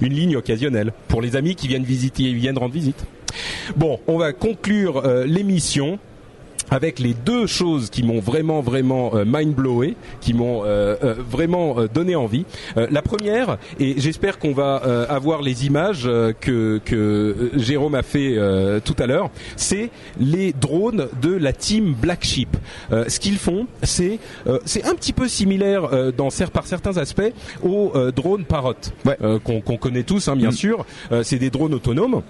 [0.00, 3.04] Une ligne occasionnelle pour les amis qui viennent visiter, viennent rendre visite.
[3.76, 5.98] Bon, on va conclure l'émission
[6.72, 11.14] avec les deux choses qui m'ont vraiment vraiment euh, mind blowé, qui m'ont euh, euh,
[11.30, 12.44] vraiment euh, donné envie.
[12.76, 17.94] Euh, la première, et j'espère qu'on va euh, avoir les images euh, que, que Jérôme
[17.94, 22.56] a fait euh, tout à l'heure, c'est les drones de la team Black Sheep.
[22.90, 26.96] Euh, ce qu'ils font, c'est euh, c'est un petit peu similaire euh, dans par certains
[26.96, 28.72] aspects aux euh, drones Parrot
[29.04, 29.16] Ouais.
[29.22, 30.52] euh, qu'on connaît tous, hein, bien Mm.
[30.52, 30.86] sûr.
[31.12, 32.22] Euh, c'est des drones autonomes.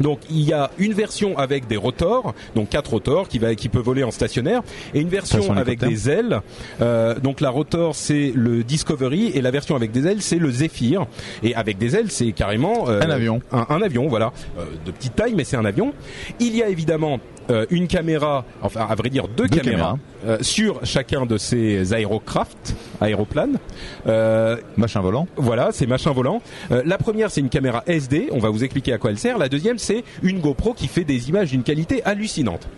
[0.00, 3.68] Donc il y a une version avec des rotors, donc quatre rotors qui va qui
[3.68, 4.62] peut voler en stationnaire,
[4.94, 6.40] et une version avec des ailes.
[6.80, 10.50] Euh, donc la rotor c'est le Discovery et la version avec des ailes c'est le
[10.50, 11.06] Zephyr.
[11.42, 13.40] Et avec des ailes c'est carrément euh, Un avion.
[13.52, 15.92] Un, un avion, voilà, Euh, de petite taille mais c'est un avion.
[16.38, 17.20] Il y a évidemment
[17.50, 19.66] euh, une caméra, enfin à vrai dire deux, Deux caméras.
[19.66, 19.98] caméras.
[20.26, 23.58] euh, sur chacun de ces aérocraft, aéroplanes,
[24.06, 25.26] euh, Machin volant.
[25.36, 26.40] voilà, ces machins volants.
[26.70, 28.28] Euh, la première, c'est une caméra SD.
[28.32, 29.36] On va vous expliquer à quoi elle sert.
[29.38, 32.68] La deuxième, c'est une GoPro qui fait des images d'une qualité hallucinante.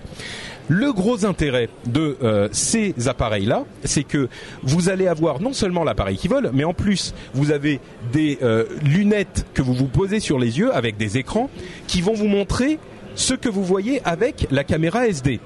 [0.68, 4.28] Le gros intérêt de euh, ces appareils-là, c'est que
[4.62, 7.80] vous allez avoir non seulement l'appareil qui vole, mais en plus vous avez
[8.12, 11.50] des euh, lunettes que vous vous posez sur les yeux avec des écrans
[11.88, 12.78] qui vont vous montrer
[13.14, 15.40] ce que vous voyez avec la caméra SD.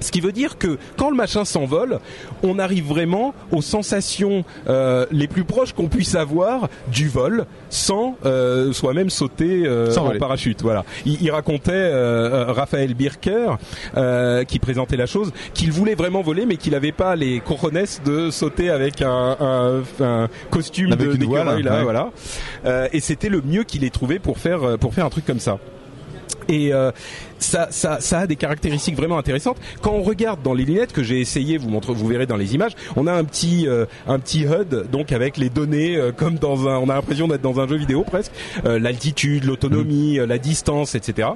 [0.00, 1.98] Ce qui veut dire que quand le machin s'envole,
[2.44, 8.16] on arrive vraiment aux sensations euh, les plus proches qu'on puisse avoir du vol sans
[8.24, 10.20] euh, soi-même sauter euh, Sans en voler.
[10.20, 10.62] parachute.
[10.62, 10.84] Voilà.
[11.04, 13.56] Il, il racontait euh, euh, Raphaël Birker
[13.96, 17.82] euh, qui présentait la chose qu'il voulait vraiment voler mais qu'il n'avait pas les cojones
[18.04, 21.82] de sauter avec un, un- un costume Avec de une voile, d'écureuil, là, ouais.
[22.62, 22.88] voilà.
[22.92, 25.58] Et c'était le mieux qu'il ait trouvé pour faire pour faire un truc comme ça.
[26.48, 26.90] Et euh,
[27.38, 29.58] ça, ça, ça a des caractéristiques vraiment intéressantes.
[29.82, 32.54] Quand on regarde dans les lunettes que j'ai essayé, vous montre, vous verrez dans les
[32.54, 36.36] images, on a un petit, euh, un petit HUD donc avec les données euh, comme
[36.36, 38.32] dans un, on a l'impression d'être dans un jeu vidéo presque,
[38.64, 41.28] Euh, l'altitude, l'autonomie, euh, la distance, etc.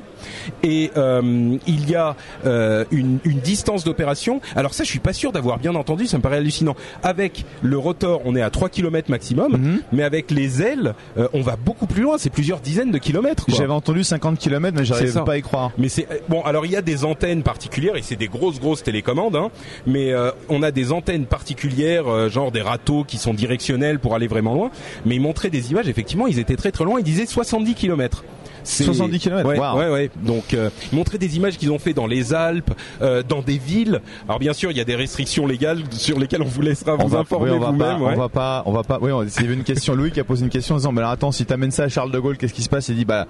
[0.63, 4.41] Et euh, il y a euh, une, une distance d'opération.
[4.57, 6.07] Alors ça, je suis pas sûr d'avoir bien entendu.
[6.07, 6.75] Ça me paraît hallucinant.
[7.03, 11.43] Avec le rotor, on est à 3 km maximum, mais avec les ailes, euh, on
[11.43, 12.17] va beaucoup plus loin.
[12.19, 13.45] C'est plusieurs dizaines de kilomètres.
[13.49, 15.73] J'avais entendu 50 km, mais j'arrive Pas à y croire.
[15.79, 16.43] Mais c'est bon.
[16.43, 19.37] Alors il y a des antennes particulières et c'est des grosses grosses télécommandes.
[19.37, 19.51] Hein,
[19.87, 24.15] mais euh, on a des antennes particulières, euh, genre des râteaux qui sont directionnels pour
[24.15, 24.71] aller vraiment loin.
[25.05, 25.89] Mais ils montraient des images.
[25.89, 26.99] Effectivement, ils étaient très très loin.
[26.99, 28.25] Ils disaient 70 kilomètres.
[28.65, 29.79] C'est- 70 kilomètres, ouais, waouh.
[29.79, 30.11] ouais, ouais.
[30.23, 34.01] Donc, euh, montraient des images qu'ils ont fait dans les Alpes, euh, dans des villes.
[34.29, 37.05] Alors, bien sûr, il y a des restrictions légales sur lesquelles on vous laissera On
[37.05, 38.03] vous va, informer oui, vous-même.
[38.03, 38.13] ouais.
[38.15, 38.99] on va pas, on va pas.
[39.01, 39.95] Oui, on- il y avait une question.
[39.95, 41.89] Louis qui a posé une question en disant, mais alors attends, si t'amènes ça à
[41.89, 42.89] Charles de Gaulle, qu'est-ce qui se passe?
[42.89, 43.27] Il dit, bah,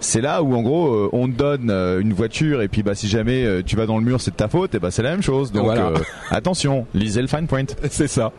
[0.00, 2.94] c'est là où en gros, euh, on te donne euh, une voiture et puis bah
[2.94, 4.74] si jamais euh, tu vas dans le mur, c'est de ta faute.
[4.74, 5.52] Et bah c'est la même chose.
[5.52, 5.86] Donc Voilà.
[5.88, 5.98] euh,
[6.30, 7.76] attention, lisez le fine print.
[7.90, 8.32] C'est ça.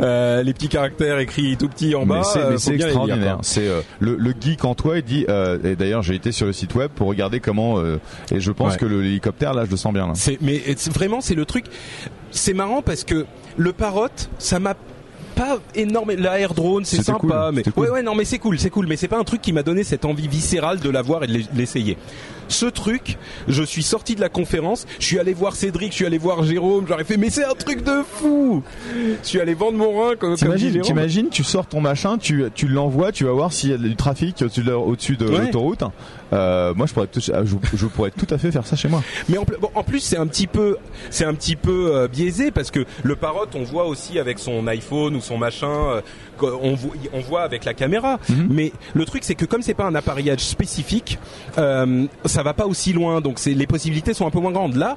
[0.00, 2.16] Euh, les petits caractères écrits tout petits en bas.
[2.18, 3.38] mais c'est, faut c'est extraordinaire.
[3.42, 4.98] C'est euh, le, le geek en toi.
[4.98, 5.24] Il dit.
[5.28, 7.78] euh, et d'ailleurs, j'ai été sur le site web pour regarder comment.
[7.78, 7.98] euh,
[8.32, 8.78] et je pense Ouais.
[8.78, 10.06] que l'hélicoptère, là, je le sens bien.
[10.06, 10.14] Là.
[10.40, 10.62] Mais
[10.92, 11.66] vraiment c'est le truc.
[12.30, 13.26] C'est marrant parce que
[13.56, 14.08] le parrot,
[14.38, 14.74] ça m'a
[15.34, 16.12] pas énorme.
[16.12, 17.72] L'air drone, c'est sympa, cool, mais cool.
[17.84, 19.62] ouais ouais non mais c'est cool, c'est cool, mais c'est pas un truc qui m'a
[19.62, 21.96] donné cette envie viscérale de l'avoir et de l'e- l'essayer.
[22.46, 23.16] Ce truc,
[23.48, 26.44] je suis sorti de la conférence, je suis allé voir Cédric, je suis allé voir
[26.44, 28.62] Jérôme, j'aurais fait mais c'est un truc de fou.
[29.22, 32.68] Je suis allé vendre mon rein comme, T'imagines, t'imagines, tu sors ton machin, tu, tu
[32.68, 35.38] l'envoies, tu vas voir s'il y a du trafic au-dessus de, au-dessus de Ouais.
[35.46, 35.84] l'autoroute.
[36.34, 37.32] Euh, moi, je pourrais, tout- je,
[37.76, 39.02] je pourrais tout à fait faire ça chez moi.
[39.28, 40.76] Mais en, pl- bon, en plus c'est un petit peu
[41.10, 44.66] c'est un petit peu euh, biaisé parce que le parrot on voit aussi avec son
[44.66, 46.00] iPhone ou son machin euh,
[46.42, 48.18] on, vo- on voit avec la caméra.
[48.50, 51.18] Mais le truc c'est que comme c'est pas un appareillage spécifique,
[51.58, 54.74] euh, ça va pas aussi loin donc les possibilités sont un peu moins grandes.
[54.76, 54.96] Là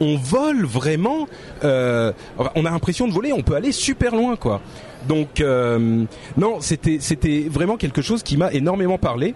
[0.00, 1.26] on vole vraiment,
[1.64, 2.12] euh,
[2.54, 4.60] on a l'impression de voler, on peut aller super loin quoi.
[5.06, 6.04] Donc euh,
[6.36, 9.34] non, c'était c'était vraiment quelque chose qui m'a énormément parlé.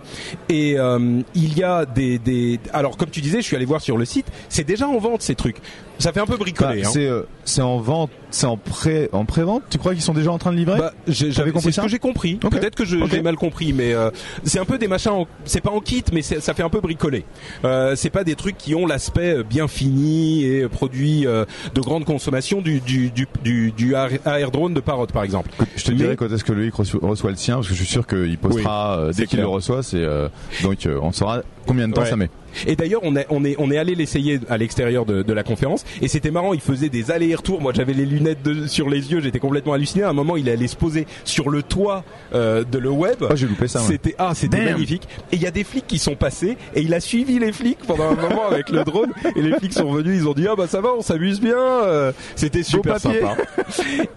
[0.48, 3.80] Et euh, il y a des des alors comme tu disais, je suis allé voir
[3.80, 5.56] sur le site, c'est déjà en vente ces trucs.
[5.98, 6.82] Ça fait un peu bricolé.
[6.82, 6.90] Bah, hein.
[6.92, 9.62] c'est, euh, c'est en vente, c'est en pré, en pré-vente.
[9.70, 11.90] Tu crois qu'ils sont déjà en train de livrer Bah, j'avais compris c'est ce que
[11.90, 12.34] j'ai compris.
[12.36, 14.10] Peut-être que j'ai mal compris, mais euh,
[14.44, 15.12] c'est un peu des machins.
[15.44, 17.24] C'est pas en kit, mais ça fait un peu bricolé.
[17.64, 21.80] Euh, c'est pas des trucs qui ont l'aspect euh, bien fini et produit euh, de
[21.80, 25.50] grande consommation du du du du, du air air drone de Parrot par exemple.
[25.76, 27.90] Je te Mais- dirai quand est-ce que Loïc reçoit, le sien, parce que je suis
[27.92, 29.82] sûr qu'il postera euh, dès qu'il le reçoit.
[29.82, 30.28] C'est euh,
[30.62, 32.08] donc on saura combien de temps Ouais.
[32.10, 32.30] ça met.
[32.66, 35.42] Et d'ailleurs, on est, on est, on est allé l'essayer à l'extérieur de, de la
[35.42, 36.52] conférence, et c'était marrant.
[36.54, 37.60] Il faisait des allers-retours.
[37.60, 40.04] Moi, j'avais les lunettes de, sur les yeux, j'étais complètement halluciné.
[40.04, 43.16] À un moment, il allait se poser sur le toit euh, de le web.
[43.22, 43.80] Oh, j'ai loupé ça.
[43.80, 45.08] C'était ah, c'était magnifique.
[45.32, 47.78] Et il y a des flics qui sont passés, et il a suivi les flics
[47.86, 49.10] pendant un moment avec le drone.
[49.36, 51.56] Et les flics sont venus, ils ont dit ah bah ça va, on s'amuse bien.
[51.58, 53.36] Euh, C'était super sympa.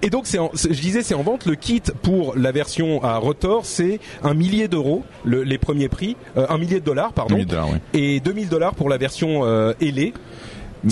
[0.01, 1.45] Et donc, c'est je disais, c'est en vente.
[1.45, 6.15] Le kit pour la version à rotor, c'est un millier d'euros, le- les premiers prix,
[6.37, 7.79] euh, un millier de dollars, pardon, 2000 dollars, oui.
[7.93, 10.13] et 2000 dollars pour la version euh, ailée.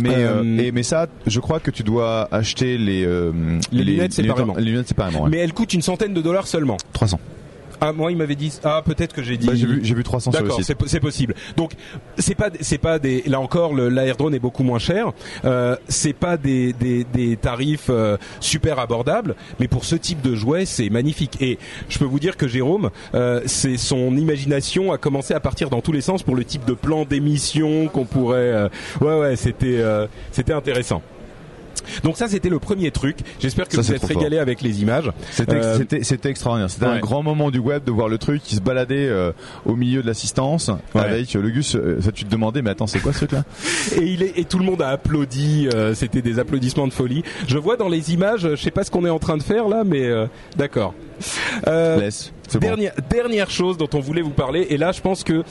[0.01, 3.31] Mais Euh, euh, et, mais ça, je crois que tu dois acheter les euh,
[3.71, 4.55] Les lunettes séparément.
[4.55, 5.23] Les lunettes séparément.
[5.23, 5.29] ouais.
[5.29, 6.77] Mais elle coûte une centaine de dollars seulement.
[6.93, 7.19] 300.
[7.85, 8.51] Ah, moi, il m'avait dit.
[8.63, 9.47] Ah, peut-être que j'ai dit.
[9.47, 10.67] Bah, j'ai vu, j'ai vu 300 sur le D'accord, site.
[10.67, 11.35] c'est po- c'est possible.
[11.57, 11.73] Donc
[12.17, 15.11] c'est pas c'est pas des là encore le l'air drone est beaucoup moins cher.
[15.43, 20.33] Euh, c'est pas des des, des tarifs euh, super abordables, mais pour ce type de
[20.35, 21.37] jouet c'est magnifique.
[21.41, 21.59] Et
[21.89, 25.81] je peux vous dire que Jérôme, euh, c'est son imagination a commencé à partir dans
[25.81, 28.37] tous les sens pour le type de plan d'émission qu'on pourrait.
[28.37, 28.69] euh,
[29.01, 31.01] ouais ouais c'était euh, c'était intéressant.
[32.03, 33.17] Donc ça c'était le premier truc.
[33.39, 35.11] J'espère que Ça, vous êtes trop régalés avec les images.
[35.31, 36.69] C'était Euh, extraordinaire.
[36.69, 36.91] C'était ouais.
[36.93, 39.31] un grand moment du web de voir le truc qui se baladait euh,
[39.65, 41.01] au milieu de l'assistance Ouais.
[41.01, 41.75] avec euh, le Gus.
[41.75, 43.43] euh, ça, tu te demandais, mais attends, c'est quoi ce truc-là
[44.01, 45.67] et il est et tout le monde a applaudi.
[45.93, 47.23] c'était des applaudissements de folie.
[47.47, 49.67] Je vois dans les images, je sais pas ce qu'on est en train de faire
[49.67, 50.09] là, mais
[50.57, 50.93] d'accord.
[51.65, 52.67] C'est bon.
[52.67, 55.43] Dernière, dernière chose dont on voulait vous parler, et là je pense que,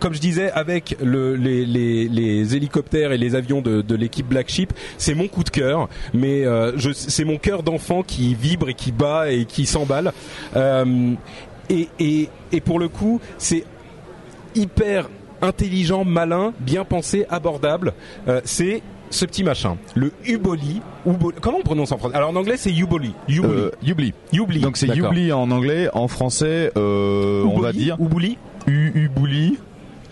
[0.00, 4.26] comme je disais, avec le, les, les, les hélicoptères et les avions de, de l'équipe
[4.26, 8.68] Black Sheep, c'est mon coup de cœur, mais euh, c'est mon cœur d'enfant qui vibre
[8.68, 10.12] et qui bat et qui s'emballe.
[10.56, 11.12] Euh,
[11.70, 13.64] et, et, et pour le coup, c'est
[14.54, 15.08] hyper
[15.42, 17.92] intelligent, malin, bien pensé, abordable.
[18.28, 20.80] Euh, c'est ce petit machin, le Uboli.
[21.06, 22.16] Ubo- Comment on prononce en français?
[22.16, 23.12] Alors en anglais c'est Uboli.
[23.28, 23.52] Uboli.
[23.60, 23.70] Euh.
[24.32, 24.60] Ubli.
[24.60, 24.88] Donc c'est.
[24.88, 28.38] Youbli en anglais, en français, euh, on va Uboli, dire Uboli.
[28.66, 29.58] U Ubouli.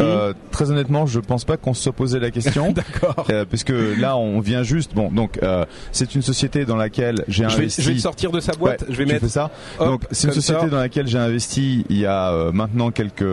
[0.01, 2.72] Euh, très honnêtement, je pense pas qu'on se soit posé la question.
[2.74, 3.26] D'accord.
[3.30, 4.95] Euh, parce que là, on vient juste.
[4.95, 7.82] Bon, donc euh, c'est une société dans laquelle j'ai Je vais, investi.
[7.82, 8.82] je vais sortir de sa boîte.
[8.82, 9.28] Ouais, je vais mettre.
[9.28, 9.51] ça.
[9.78, 10.68] Hop, Donc c'est une société ça.
[10.68, 13.24] dans laquelle j'ai investi il y a euh, maintenant quelques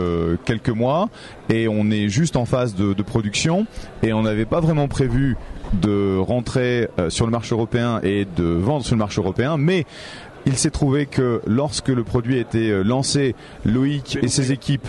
[0.45, 1.09] quelques mois
[1.49, 3.65] et on est juste en phase de, de production
[4.03, 5.37] et on n'avait pas vraiment prévu
[5.73, 9.85] de rentrer euh, sur le marché européen et de vendre sur le marché européen, mais
[10.45, 14.87] il s'est trouvé que lorsque le produit a été lancé, Loïc et ses équipes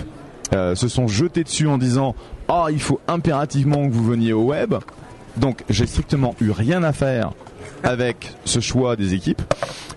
[0.54, 2.14] euh, se sont jetés dessus en disant
[2.48, 4.74] ah il faut impérativement que vous veniez au web.
[5.36, 7.32] Donc j'ai strictement eu rien à faire
[7.82, 9.42] avec ce choix des équipes.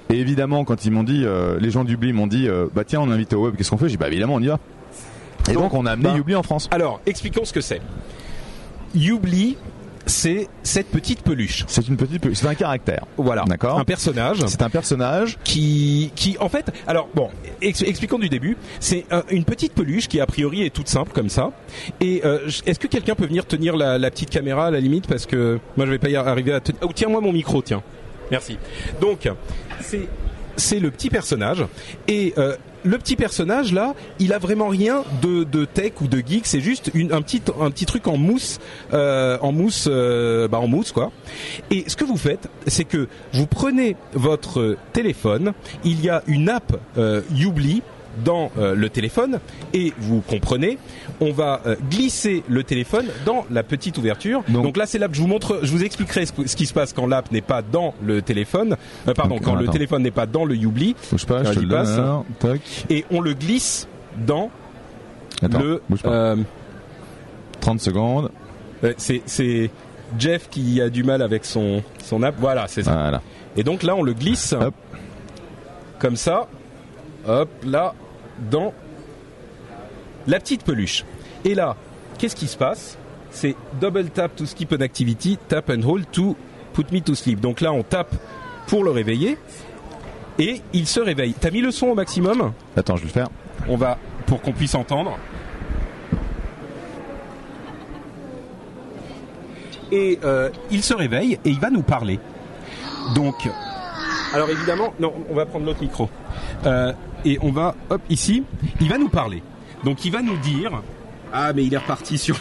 [0.10, 3.01] Et évidemment, quand ils m'ont dit, euh, les gens d'Ubli m'ont dit, euh, bah tiens,
[3.01, 3.86] on invite au web, qu'est-ce qu'on fait?
[3.86, 4.60] J'ai dit, bah évidemment, on y va.
[5.49, 6.68] Et donc, Donc, on a amené bah, Ubli en France.
[6.72, 7.82] Alors, expliquons ce que c'est.
[8.95, 9.58] Youbli,
[10.06, 11.64] c'est cette petite peluche.
[11.68, 13.06] C'est une petite, c'est un caractère.
[13.18, 13.43] Voilà.
[13.47, 13.80] D'accord.
[13.80, 14.38] Un personnage.
[14.47, 15.38] C'est un personnage.
[15.43, 17.30] qui, qui, en fait, alors bon,
[17.62, 18.58] ex- expliquons du début.
[18.80, 21.51] C'est un- une petite peluche qui a priori est toute simple comme ça.
[22.01, 25.08] Et euh, est-ce que quelqu'un peut venir tenir la, la petite caméra à la limite?
[25.08, 26.80] Parce que moi je vais pas y arriver à tenir.
[26.84, 27.82] Oh, tiens-moi mon micro, tiens.
[28.32, 28.58] Merci.
[29.01, 29.30] Donc
[29.82, 30.08] c'est
[30.58, 31.66] c'est le petit personnage
[32.08, 36.19] et euh, le petit personnage là, il a vraiment rien de, de tech ou de
[36.25, 36.45] geek.
[36.45, 38.59] C'est juste une, un petit un petit truc en mousse,
[38.93, 41.11] euh, en mousse, euh, bah en mousse quoi.
[41.71, 45.53] Et ce que vous faites, c'est que vous prenez votre téléphone.
[45.83, 47.21] Il y a une app euh,
[48.24, 49.39] dans euh, le téléphone
[49.74, 50.78] et vous comprenez,
[51.20, 54.43] on va euh, glisser le téléphone dans la petite ouverture.
[54.47, 55.13] Donc, Donc- là c'est l'app.
[55.13, 57.93] Je vous montre, je vous expliquerai ce, qui se passe quand l'app n'est pas dans
[58.03, 58.78] le téléphone.
[59.07, 61.59] Euh, pardon, Donc, quand le téléphone n'est pas dans le Youbli Bouge pas, je te
[61.59, 61.95] le passe.
[61.95, 61.99] donne.
[62.05, 62.26] alors.
[62.39, 62.61] Tac.
[62.89, 63.88] et on le glisse
[64.26, 64.49] dans
[65.41, 65.82] Attends, le.
[65.89, 66.09] bouge pas.
[66.09, 66.36] euh,
[67.61, 68.32] 30 secondes.
[68.97, 69.70] c'est c'est
[70.20, 72.36] Jeff qui a du mal avec son son app.
[72.39, 72.93] Voilà, c'est ça.
[72.93, 73.22] Voilà.
[73.57, 74.74] Et donc là, on le glisse Hop.
[75.99, 76.47] comme ça.
[77.28, 77.93] Hop, là,
[78.39, 78.73] dans
[80.27, 81.05] la petite peluche.
[81.43, 81.75] Et là,
[82.17, 82.97] qu'est-ce qui se passe?
[83.31, 86.36] C'est double tap to skip an activity, tap and hold to
[86.73, 87.39] put me to sleep.
[87.41, 88.15] Donc là, on tape
[88.67, 89.38] pour le réveiller
[90.39, 91.33] et il se réveille.
[91.33, 92.53] T'as mis le son au maximum?
[92.75, 93.29] Attends, je vais le faire.
[93.67, 95.17] On va pour qu'on puisse entendre.
[99.91, 102.19] Et euh, il se réveille et il va nous parler.
[103.13, 103.47] Donc,
[104.33, 106.09] alors évidemment, non, on va prendre l'autre micro.
[106.65, 106.91] Euh,
[107.26, 108.43] et on va, hop, ici,
[108.80, 109.41] il va nous parler.
[109.84, 110.82] Donc il va nous dire,
[111.34, 112.38] ah mais il est reparti sur...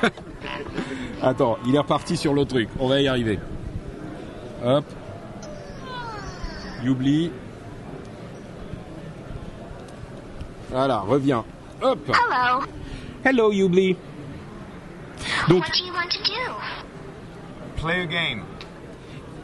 [1.22, 2.68] Attends, il est reparti sur l'autre truc.
[2.78, 3.40] On va y arriver.
[4.64, 4.84] Hop.
[6.84, 7.32] Youbli.
[10.70, 11.44] Voilà, reviens.
[11.82, 11.98] Hop.
[12.08, 12.64] Hello.
[13.24, 13.96] Hello Youbli.
[15.48, 16.54] Donc, What do you want to do?
[17.76, 18.44] Play a game.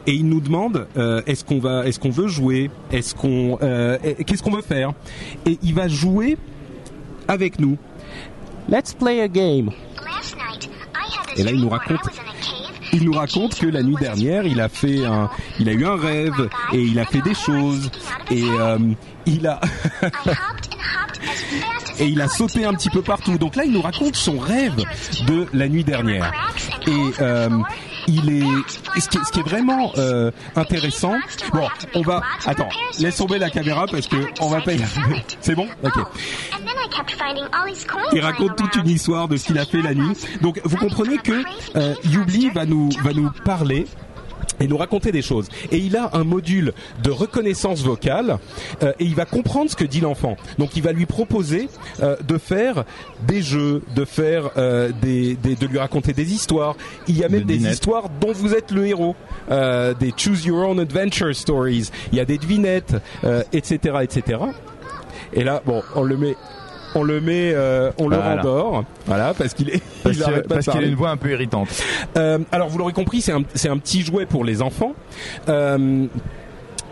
[0.07, 2.69] Et il nous demande euh, est-ce qu'on va est-ce qu'on veut jouer?
[2.91, 4.93] Est-ce qu'on euh, qu'est-ce qu'on veut faire?
[5.45, 6.37] Et il va jouer
[7.27, 7.77] avec nous.
[8.69, 9.69] Let's play a game.
[10.03, 11.99] Last night, I had a Et là, il nous raconte-
[12.93, 15.29] il nous and raconte que la nuit dernière il a fait un
[15.59, 17.91] il a eu un rêve et il a fait des choses
[18.31, 18.77] et euh,
[19.25, 22.89] il a I hopped and hopped as fast as et il a sauté un petit
[22.89, 23.37] peu partout.
[23.37, 24.75] Donc là il nous raconte son rêve
[25.27, 26.31] de la nuit dernière.
[26.87, 26.91] Et
[27.21, 27.49] euh,
[28.07, 31.15] il est ce qui, ce qui est vraiment euh, intéressant
[31.53, 34.71] bon on va attends laisse tomber la caméra parce que on va pas
[35.41, 35.67] c'est bon?
[35.83, 35.93] Ok.
[38.13, 40.15] Il raconte toute une histoire de ce qu'il a fait la nuit.
[40.41, 41.43] Donc vous comprenez que
[41.75, 43.85] euh, Youbli va nous va nous parler
[44.59, 45.47] et nous raconter des choses.
[45.71, 48.37] Et il a un module de reconnaissance vocale
[48.83, 50.37] euh, et il va comprendre ce que dit l'enfant.
[50.57, 51.69] Donc il va lui proposer
[52.01, 52.85] euh, de faire
[53.27, 56.75] des jeux, de faire euh, des, des- de lui raconter des histoires.
[57.07, 57.73] Il y a même des devinettes.
[57.73, 59.15] histoires dont vous êtes le héros,
[59.51, 61.89] euh, des choose your own adventure stories.
[62.11, 64.39] Il y a des devinettes, euh, etc., etc.
[65.33, 66.35] Et là, bon, on le met
[66.95, 68.35] on le met, euh, on le Voilà.
[68.37, 71.67] rendort, voilà, parce qu'il est, Parce il qu'il a une voix un peu irritante.
[72.17, 74.93] Euh, alors vous l'aurez compris, c'est un, c'est un petit jouet pour les enfants.
[75.49, 76.05] Euh,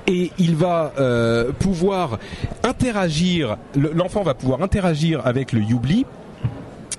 [0.06, 2.20] et il va euh, pouvoir
[2.64, 6.06] interagir, le- l'enfant va pouvoir interagir avec le Youbli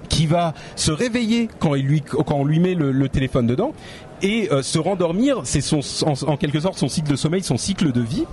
[0.08, 3.72] qui va se réveiller quand, il lui, quand on lui met le, le téléphone dedans
[4.22, 7.56] et euh, se rendormir, c'est son, en, en quelque sorte son cycle de sommeil, son
[7.56, 8.24] cycle de vie.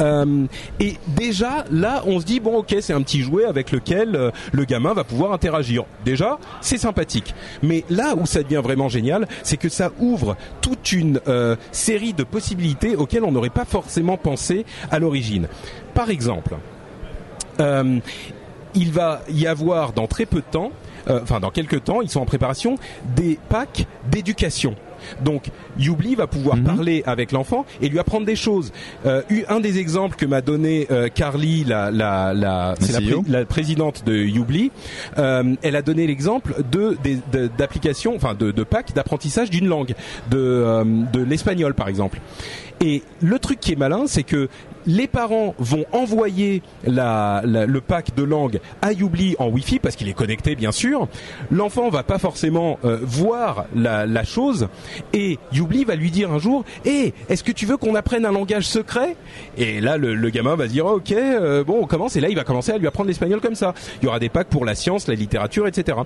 [0.00, 0.46] Euh,
[0.80, 4.30] et déjà là, on se dit bon, ok, c'est un petit jouet avec lequel euh,
[4.52, 5.84] le gamin va pouvoir interagir.
[6.04, 7.34] Déjà, c'est sympathique.
[7.62, 12.12] Mais là où ça devient vraiment génial, c'est que ça ouvre toute une euh, série
[12.12, 15.48] de possibilités auxquelles on n'aurait pas forcément pensé à l'origine.
[15.94, 16.56] Par exemple,
[17.60, 17.98] euh,
[18.74, 20.72] il va y avoir dans très peu de temps,
[21.08, 22.76] euh, enfin dans quelques temps, ils sont en préparation,
[23.14, 24.74] des packs d'éducation.
[25.24, 25.44] Donc
[25.78, 28.72] Youbli va pouvoir parler avec l'enfant et lui apprendre des choses.
[29.06, 32.98] Euh, eu- un des exemples que m'a donné euh, Carly, la, la, la, c'est la,
[33.00, 33.22] CEO.
[33.22, 34.70] pré- la présidente de Youbli,
[35.18, 36.96] euh, elle a donné l'exemple de-
[37.58, 39.94] d'applications, enfin de, de packs d'apprentissage d'une langue,
[40.30, 42.18] de, euh, de l'espagnol par exemple.
[42.82, 44.48] Et le truc qui est malin, c'est que
[44.84, 49.94] les parents vont envoyer la, la- le pack de langue à Youbli en Wi-Fi parce
[49.94, 51.06] qu'il est connecté bien sûr.
[51.52, 54.66] L'enfant va pas forcément euh, voir la, la chose
[55.12, 58.32] et Youbli va lui dire un jour "Eh, est-ce que tu veux qu'on apprenne un
[58.32, 59.14] langage secret?
[59.56, 62.34] Et là le, le gamin va dire "OK, euh, bon, on commence." Et là il
[62.34, 63.74] va commencer à lui apprendre l'espagnol comme ça.
[64.02, 65.96] Il y aura des packs pour la science, la littérature, etc.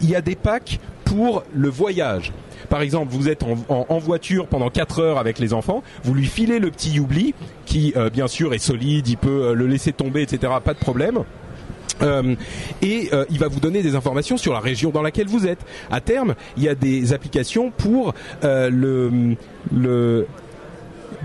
[0.00, 0.80] Il y a des packs
[1.14, 2.32] pour le voyage.
[2.70, 6.58] Par exemple, vous êtes en, voiture pendant 4 heures avec les enfants, vous lui filez
[6.58, 7.34] le petit Youbli,
[7.66, 10.54] qui euh, bien sûr est solide, il peut euh, le laisser tomber, etc.
[10.64, 11.18] Pas de problème.
[12.00, 12.34] Euh,
[12.80, 15.60] et il va vous donner des informations sur la région dans laquelle vous êtes.
[15.90, 19.36] À terme, il y a des applications pour le,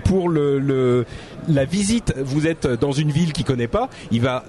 [0.04, 1.06] pour le,
[1.48, 2.14] la visite.
[2.18, 4.44] Vous êtes dans une ville qu'il connaît pas, il va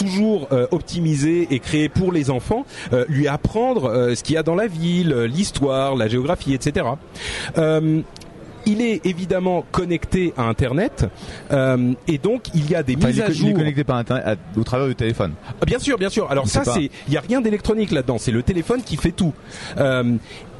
[0.00, 4.38] toujours euh, optimiser et créer pour les enfants, euh, lui apprendre euh, ce qu'il y
[4.38, 6.86] a dans la ville, l'histoire, la géographie, etc.
[8.66, 11.06] Il est évidemment connecté à Internet
[12.06, 13.54] et donc il y a des Enfin, mises à co- il est jour.
[13.56, 15.32] connecté par internet à- au travers du téléphone.
[15.48, 16.30] Ah, Bien sûr, bien sûr.
[16.30, 18.18] Alors ça, c'est, il y a rien d'électronique là-dedans.
[18.18, 19.32] C'est le téléphone qui fait tout.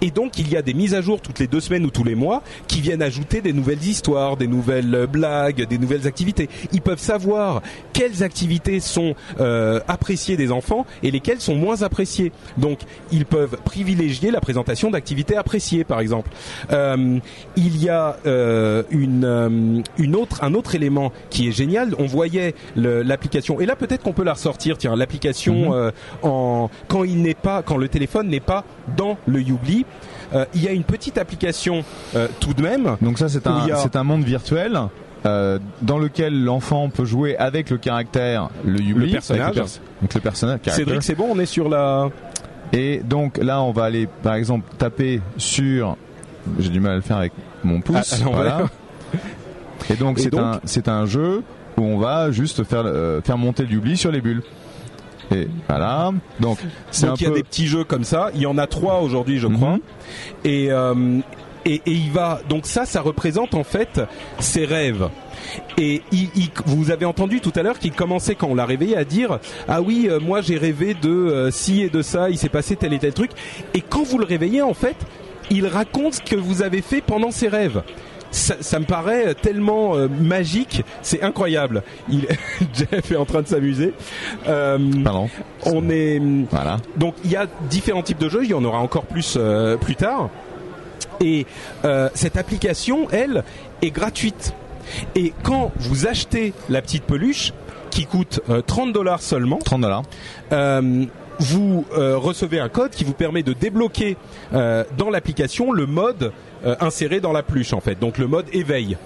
[0.01, 2.05] Et donc il y a des mises à jour toutes les deux semaines ou tous
[2.05, 6.49] les mois qui viennent ajouter des nouvelles histoires, des nouvelles euh, blagues, des nouvelles activités.
[6.73, 12.33] Ils peuvent savoir quelles activités sont euh, appréciées des enfants et lesquelles sont moins appréciées.
[12.57, 12.81] Donc
[13.13, 16.31] ils peuvent privilégier la présentation d'activités appréciées, par exemple.
[16.73, 17.19] Euh,
[17.57, 21.95] il y a euh, une, euh, une autre, un autre élément qui est génial.
[21.99, 24.79] On voyait l'application et là peut-être qu'on peut la ressortir.
[24.79, 25.91] Tiens, l'application euh,
[26.23, 28.65] en quand il n'est pas, quand le téléphone n'est pas
[28.97, 29.85] dans le Youbli.
[30.33, 31.83] Euh, il y a une petite application
[32.15, 32.97] euh, tout de même.
[33.03, 34.79] Donc ça c'est un il y a- c'est un monde virtuel
[35.27, 39.49] euh, dans lequel l'enfant peut jouer avec le caractère, le Youbli, Le personnage.
[39.49, 40.61] le, pers- donc le personnage.
[40.69, 42.09] Cédric, c'est bon, on est sur la.
[42.73, 45.97] Et donc là on va aller par exemple taper sur.
[46.59, 47.33] J'ai du mal à le faire avec
[47.65, 48.13] mon pouce.
[48.13, 48.33] À l'envers.
[48.33, 48.67] voilà.
[49.91, 50.21] Et donc
[50.65, 51.43] c'est un jeu
[51.77, 54.43] où on va juste faire euh, faire monter le Youbli sur les bulles.
[55.33, 56.13] Et voilà.
[56.41, 56.59] Donc
[56.91, 58.31] c'est un Donc il y a peu des petits jeux comme ça.
[58.35, 59.75] Il y en a trois aujourd'hui, je crois.
[59.75, 59.81] Mhm.
[60.45, 60.95] Et, euh,
[61.65, 64.01] et et il va donc ça, ça représente en fait
[64.39, 65.09] ses rêves.
[65.79, 68.97] Et il, il- vous avez entendu tout à l'heure qu'il commençait quand on l'a réveillé
[68.97, 72.37] à dire ah oui euh, moi j'ai rêvé de euh, ci et de ça il
[72.39, 73.31] s'est passé tel et tel truc
[73.75, 74.97] et quand vous le réveillez en fait
[75.51, 77.83] il raconte ce que vous avez fait pendant ses rêves
[78.31, 81.83] ça, ça me paraît tellement euh, magique, c'est incroyable.
[82.09, 82.27] Il,
[82.75, 83.93] Jeff est en train de s'amuser.
[84.47, 85.29] Euh, Pardon.
[85.67, 86.21] on est
[86.51, 86.79] Voilà.
[86.97, 89.77] donc il y a différents types de jeux, il y en aura encore plus euh,
[89.77, 90.31] plus tard.
[91.21, 91.47] Et
[91.85, 93.45] euh, cette application, elle,
[93.83, 94.55] est gratuite.
[95.15, 97.53] Et quand vous achetez la petite peluche,
[97.91, 100.03] qui coûte euh, 30 dollars seulement, 30 dollars.
[100.53, 101.05] euh,
[101.41, 104.17] vous euh, recevez un code qui vous permet de débloquer
[104.53, 106.33] euh, dans l'application le mode
[106.65, 108.97] euh, inséré dans la peluche en fait, donc le mode éveil.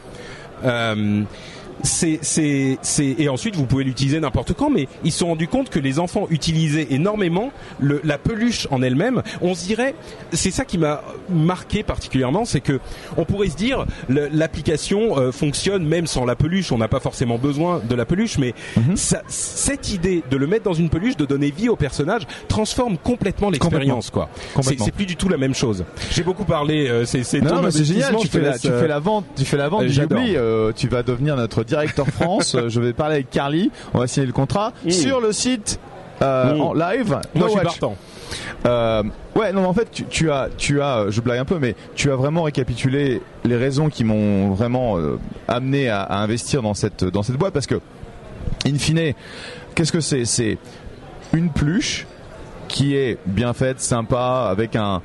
[1.83, 5.49] C'est, c'est, c'est, et ensuite vous pouvez l'utiliser n'importe quand, mais ils se sont rendus
[5.49, 7.51] compte que les enfants utilisaient énormément
[7.81, 9.23] le, la peluche en elle-même.
[9.43, 9.95] On se dirait,
[10.33, 12.81] c'est ça qui m'a marqué particulièrement, c'est que
[13.17, 16.73] on pourrait se dire le- l'application euh, fonctionne même sans la peluche.
[16.73, 18.55] On n'a pas forcément besoin de la peluche, mais
[18.95, 22.97] ça- cette idée de le mettre dans une peluche, de donner vie au personnage, transforme
[22.99, 24.11] complètement l'expérience.
[24.11, 24.29] Quoi.
[24.35, 24.85] C'est, Complètement.
[24.85, 25.85] c'est plus du tout la même chose.
[26.13, 26.89] J'ai beaucoup parlé.
[26.89, 28.15] euh, c'est, c'est Non, mais c'est génial.
[28.17, 29.89] Tu fais, la, tu fais la vente, tu fais la vente euh.
[29.89, 30.37] Youbli.
[30.37, 32.57] euh, tu vas devenir notre directeur France.
[32.69, 33.71] Je vais parler avec Carly.
[33.93, 34.91] On va signer le contrat Mm.
[34.91, 35.79] sur le site
[36.23, 36.61] euh, Mm.
[36.61, 37.09] en live.
[37.11, 37.97] Moi, No je suis partant.
[38.67, 39.03] Euh,
[39.37, 41.75] ouais, non, mais en fait, tu, tu as, tu as, je blague un peu, mais
[41.95, 46.75] tu as vraiment récapitulé les raisons qui m'ont vraiment euh, amené à, à investir dans
[46.75, 47.81] cette dans cette boîte parce que,
[48.67, 49.13] in fine,
[49.75, 50.25] qu'est-ce que c'est?
[50.25, 50.59] C'est
[51.33, 52.07] une peluche
[52.69, 55.03] qui est bien faite, sympa, avec un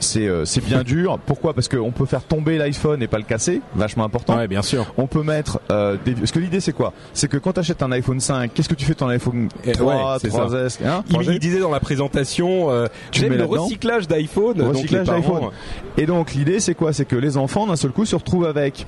[0.00, 1.18] c'est euh, c'est bien dur.
[1.26, 1.54] Pourquoi?
[1.54, 4.36] Parce qu'on peut faire tomber l'iPhone et pas le casser, vachement important.
[4.36, 4.86] Ouais, bien sûr.
[4.96, 6.12] On peut mettre euh, des...
[6.12, 6.92] Parce que l'idée c'est quoi?
[7.12, 9.72] C'est que quand tu achètes un iPhone 5, qu'est-ce que tu fais ton iPhone Et
[9.72, 11.32] 3, ouais, c'est 3S, hein, Il, 3G?
[11.32, 14.60] il disait dans la présentation, euh, Tu mets le recyclage d'iPhone.
[14.62, 15.50] recyclage d'iPhone.
[15.96, 16.92] Et donc l'idée c'est quoi?
[16.92, 18.86] C'est que les enfants d'un seul coup se retrouvent avec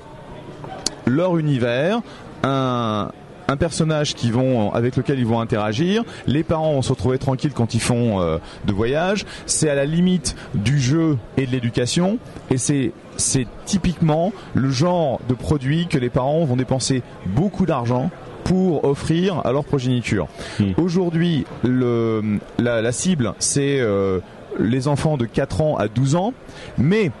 [1.05, 2.01] leur univers,
[2.43, 3.09] un
[3.49, 6.03] un personnage qui vont avec lequel ils vont interagir.
[6.27, 9.25] Les parents vont se retrouver tranquilles quand ils font euh, de voyage.
[9.47, 12.19] C'est à la limite du jeu et de l'éducation.
[12.51, 18.11] Et c'est c'est typiquement le genre de produit que les parents vont dépenser beaucoup d'argent
[18.45, 20.27] pour offrir à leur progéniture.
[20.77, 24.19] Aujourd'hui, le la, la cible c'est euh,
[24.57, 26.33] les enfants de 4 ans à 12 ans,
[26.77, 27.11] mais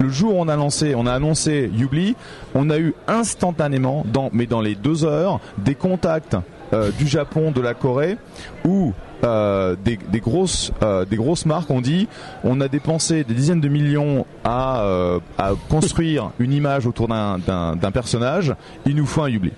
[0.00, 2.16] le jour où on a lancé, on a annoncé Youbli,
[2.54, 6.36] on a eu instantanément, dans, mais dans les deux heures, des contacts
[6.72, 8.16] euh, du Japon, de la Corée,
[8.64, 8.92] où
[9.24, 12.08] euh, des, des grosses, euh, des grosses marques ont dit,
[12.44, 17.38] on a dépensé des dizaines de millions à, euh, à construire une image autour d'un-
[17.38, 18.54] d'un d'un personnage,
[18.86, 19.52] il nous faut un Youbli.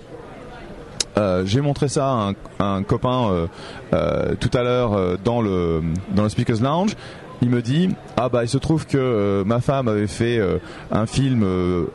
[1.15, 3.47] Euh, j'ai montré ça à un, à un copain euh,
[3.93, 5.83] euh, tout à l'heure euh, dans le
[6.15, 6.95] dans le speakers lounge.
[7.43, 10.59] Il me dit ah bah il se trouve que euh, ma femme avait fait euh,
[10.91, 11.87] un film euh,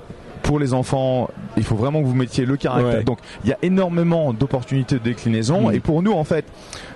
[0.42, 1.30] pour les enfants.
[1.57, 2.99] Il faut vraiment que vous mettiez le caractère.
[2.99, 3.03] Ouais.
[3.05, 5.74] Donc il y a énormément d'opportunités de déclinaison Mhm.
[5.74, 6.44] et pour nous en fait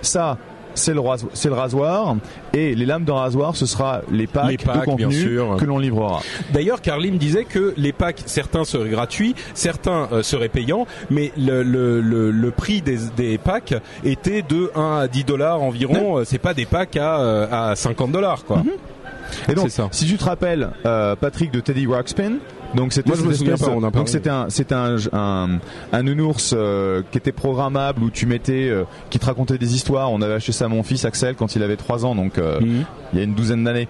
[0.01, 0.37] ça
[0.75, 2.15] c'est le, rasoir, c'est le rasoir
[2.53, 5.57] et les lames de rasoir ce sera les packs, Les packs, de bien contenu sûr.
[5.57, 6.21] que l'on livrera.
[6.51, 11.31] D'ailleurs, Carly me disait que les packs, certains seraient gratuits, certains euh, seraient payants, mais
[11.37, 16.19] le, le, le, le prix des, des packs était de 1 à 10 dollars environ.
[16.19, 18.63] Euh, C'est pas des packs à, euh, à 50 dollars, quoi.
[19.49, 19.87] Et donc, ça.
[19.91, 22.33] si tu te rappelles, euh, Patrick de Teddy Ruxpin,
[22.75, 23.11] donc c'était
[23.93, 25.49] donc c'était un c'était un, un
[25.91, 30.11] un nounours euh, qui était programmable où tu mettais euh, qui te racontait des histoires.
[30.11, 32.59] On avait acheté ça à mon fils Axel quand il avait 3 ans, donc euh,
[32.61, 32.85] Mhm.
[33.13, 33.87] il y a une douzaine d'années.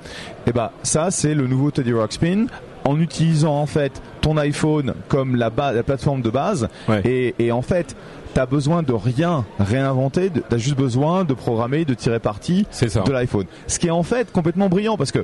[0.47, 2.45] Et bah ça c'est le nouveau Teddy Ruxpin
[2.85, 7.01] en utilisant en fait ton iPhone comme la, la plateforme de base Ouais.
[7.05, 7.95] et, et en fait
[8.33, 13.01] t'as besoin de rien réinventer, t'as juste besoin de programmer, de tirer parti C'est ça.
[13.01, 13.45] de l'iPhone.
[13.67, 15.23] Ce qui est en fait complètement brillant parce que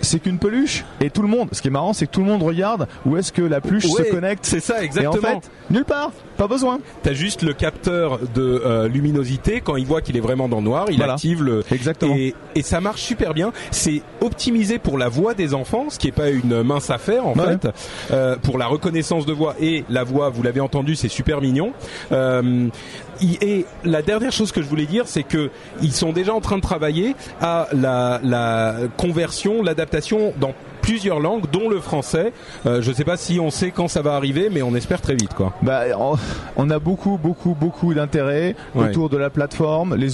[0.00, 1.48] c'est qu'une peluche et tout le monde.
[1.52, 3.84] Ce qui est marrant, c'est que tout le monde regarde où est-ce que la peluche
[3.86, 4.44] Ouais, se connecte.
[4.46, 5.36] C'est ça, Et exactement.
[5.36, 6.78] en fait, nulle part, pas besoin.
[7.02, 10.62] T'as juste le capteur de euh, luminosité quand il voit qu'il est vraiment dans le
[10.64, 11.14] noir, il Voilà.
[11.14, 12.14] active le Exactement.
[12.14, 13.52] et, et ça marche super bien.
[13.72, 17.34] C'est optimisé pour la voix des enfants, ce qui est pas une mince affaire en
[17.34, 17.56] Ouais.
[17.60, 17.68] fait.
[18.12, 21.72] Euh, pour la reconnaissance de voix et la voix, vous l'avez entendu, c'est super mignon.
[22.12, 22.68] Euh,
[23.20, 25.50] il- et la dernière chose que je voulais dire, c'est que
[25.82, 29.87] ils sont déjà en train de travailler à la, la conversion, l'adaptation
[30.38, 32.32] dans plusieurs langues, dont le français.
[32.66, 35.14] Euh, je sais pas si on sait quand ça va arriver, mais on espère très
[35.14, 35.52] vite, quoi.
[35.62, 35.82] Bah,
[36.56, 38.88] on- a beaucoup, beaucoup, beaucoup d'intérêt Ouais.
[38.88, 39.96] autour de la plateforme.
[39.96, 40.08] Les,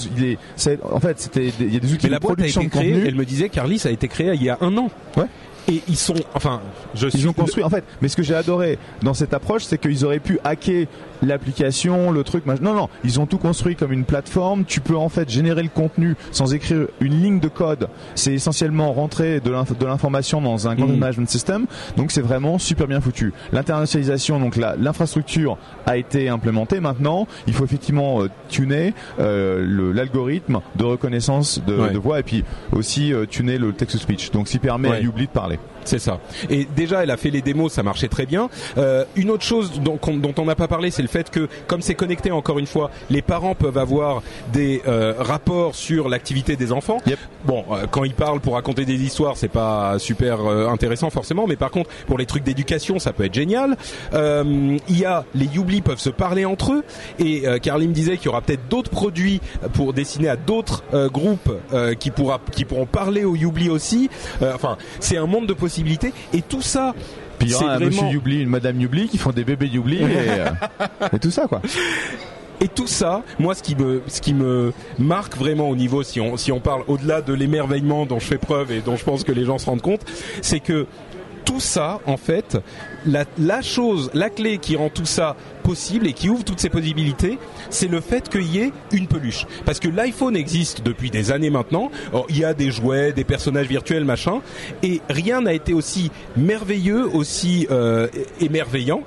[0.90, 2.70] en fait, c'était, il y a des outils Mais de la boîte a production été
[2.70, 3.08] de créée, contenu.
[3.08, 4.88] elle me disait, Carly, ça a été créé il y a un an.
[5.16, 5.24] Ouais.
[5.68, 6.60] Et ils sont, enfin,
[6.94, 7.84] je suis Ils ont construit, en fait.
[8.02, 10.86] Mais ce que j'ai adoré dans cette approche, c'est qu'ils auraient pu hacker
[11.22, 12.44] l'application, le truc.
[12.44, 12.62] machin.
[12.62, 14.64] Non, non, ils ont tout construit comme une plateforme.
[14.66, 17.88] Tu peux en fait générer le contenu sans écrire une ligne de code.
[18.14, 20.98] C'est essentiellement rentrer de l'inf- de l'information dans un content Mhm.
[20.98, 21.66] management system.
[21.96, 23.32] Donc c'est vraiment super bien foutu.
[23.52, 25.56] L'internationalisation, donc l'infrastructure
[25.86, 26.80] a été implémentée.
[26.80, 31.90] Maintenant, il faut effectivement euh, tuner euh, l'algorithme de reconnaissance de, Ouais.
[31.90, 34.30] de voix et puis aussi euh, tuner le text to speech.
[34.30, 34.96] Donc, ce qui permet Ouais.
[34.96, 35.53] à Youbli de parler.
[35.55, 35.73] Okay.
[35.85, 36.20] C'est ça.
[36.51, 38.49] Et déjà, elle a fait les démos, ça marchait très bien.
[38.78, 41.82] Euh, une autre chose dont, dont on n'a pas parlé, c'est le fait que, comme
[41.82, 44.22] c'est connecté encore une fois, les parents peuvent avoir
[44.53, 46.99] des euh, rapports sur l'activité des enfants.
[47.07, 47.18] Yep.
[47.45, 51.47] Bon, euh, quand ils parlent pour raconter des histoires, c'est pas super euh, intéressant forcément,
[51.47, 53.76] mais par contre, pour les trucs d'éducation, ça peut être génial.
[54.14, 56.85] Euh, il y a les Youbli peuvent se parler entre eux,
[57.18, 59.41] et euh, Carly me disait qu'il y aura peut-être d'autres produits
[59.74, 64.09] pour dessiner à d'autres euh, groupes euh, qui pourra, qui pourront parler aux Youbli aussi.
[64.43, 65.73] Euh, enfin, c'est un monde de possibilités,
[66.32, 66.94] et tout ça.
[67.38, 69.66] Puis il y aura un vraiment- monsieur Youbli, une madame Youbli qui font des bébés
[69.66, 70.46] Youbli et, euh,
[71.12, 71.60] et tout ça quoi.
[72.60, 76.20] Et tout ça, moi, ce qui me, ce qui me marque vraiment au niveau, si
[76.20, 79.24] on, si on parle au-delà de l'émerveillement dont je fais preuve et dont je pense
[79.24, 80.02] que les gens se rendent compte,
[80.40, 80.86] c'est que
[81.44, 82.56] tout ça, en fait,
[83.07, 86.68] la, la chose, la clé qui rend tout ça possible et qui ouvre toutes ces
[86.68, 87.38] possibilités,
[87.70, 89.46] c'est le fait qu'il y ait une peluche.
[89.64, 91.90] Parce que l'iPhone existe depuis des années maintenant.
[92.28, 94.40] Il y a des jouets, des personnages virtuels, machin,
[94.82, 98.09] et rien n'a été aussi merveilleux, aussi euh,
[98.40, 99.02] émerveillant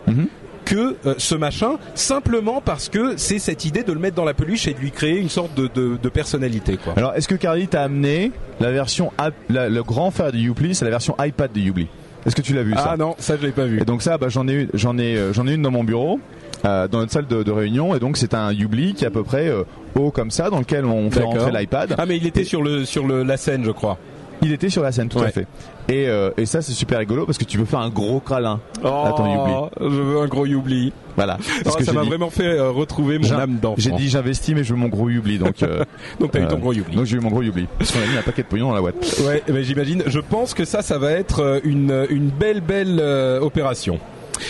[0.65, 4.33] que euh, ce machin simplement parce que c'est cette idée de le mettre dans la
[4.33, 6.93] peluche et de lui créer une sorte de, de, de personnalité quoi.
[6.97, 9.13] Alors est-ce que Carly t'a amené la version
[9.49, 11.87] la- le grand frère de Youbli, c'est la version iPad de Youbli
[12.25, 13.81] Est-ce que tu l'as vu ça Ah non, ça je l'ai pas vu.
[13.81, 15.83] Et donc ça, bah, j'en ai une, j'en ai, euh, j'en ai une dans mon
[15.83, 16.19] bureau.
[16.65, 19.11] euh, dans notre salle de, de réunion et donc c'est un Ubli qui est à
[19.11, 19.63] peu près euh,
[19.95, 21.95] haut comme ça dans lequel on fait rentrer l'iPad.
[21.97, 23.97] Ah mais il était sur le sur le la scène, je crois.
[24.43, 25.27] Il était sur la scène tout Ouais.
[25.27, 25.47] à fait.
[25.89, 28.59] Et, euh, et ça c'est super rigolo parce que tu peux faire un gros câlin
[28.83, 29.53] à ton Ubli.
[29.55, 30.93] Oh, je veux un gros Youbli.
[31.15, 31.37] Voilà.
[31.39, 33.75] Oh, Parce que ça m'a vraiment fait euh, retrouver mon âme d'enfant.
[33.81, 35.63] J'ai dit j'investis mais je veux mon gros Ubli donc.
[35.63, 35.83] euh,
[36.19, 36.95] donc t'as eu ton gros Youbli.
[36.95, 38.75] Donc j'ai eu mon gros Ubli parce qu'on a mis un paquet de pognon dans
[38.75, 38.95] la boîte.
[39.25, 40.03] Ouais, mais j'imagine.
[40.05, 43.01] Je pense que ça, ça va être une une belle belle
[43.41, 43.99] opération.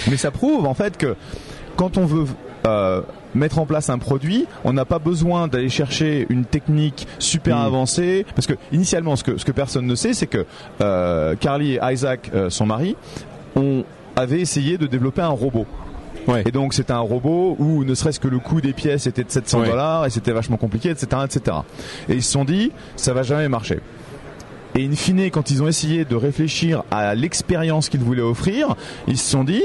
[0.09, 1.15] Mais ça prouve en fait que
[1.77, 2.25] quand on veut
[3.37, 7.65] mettre en place un produit, on n'a pas besoin d'aller chercher une technique super Mm.
[7.65, 8.25] avancée.
[8.35, 10.45] Parce que initialement, ce que, ce que personne ne sait, c'est que
[10.81, 12.95] euh, Carly et Isaac, euh, son mari,
[13.55, 13.83] ont
[14.15, 15.65] avait essayé de développer un robot.
[16.27, 16.43] Ouais.
[16.45, 19.31] Et donc c'était un robot où ne serait-ce que le coût des pièces était de
[19.31, 19.69] 700 Ouais.
[19.69, 21.57] dollars et c'était vachement compliqué, etc., etc.
[22.09, 23.79] Et ils se sont dit, ça va jamais marcher.
[24.75, 28.75] Et in fine, quand ils ont essayé de réfléchir à l'expérience qu'ils voulaient offrir,
[29.07, 29.63] ils se sont dit,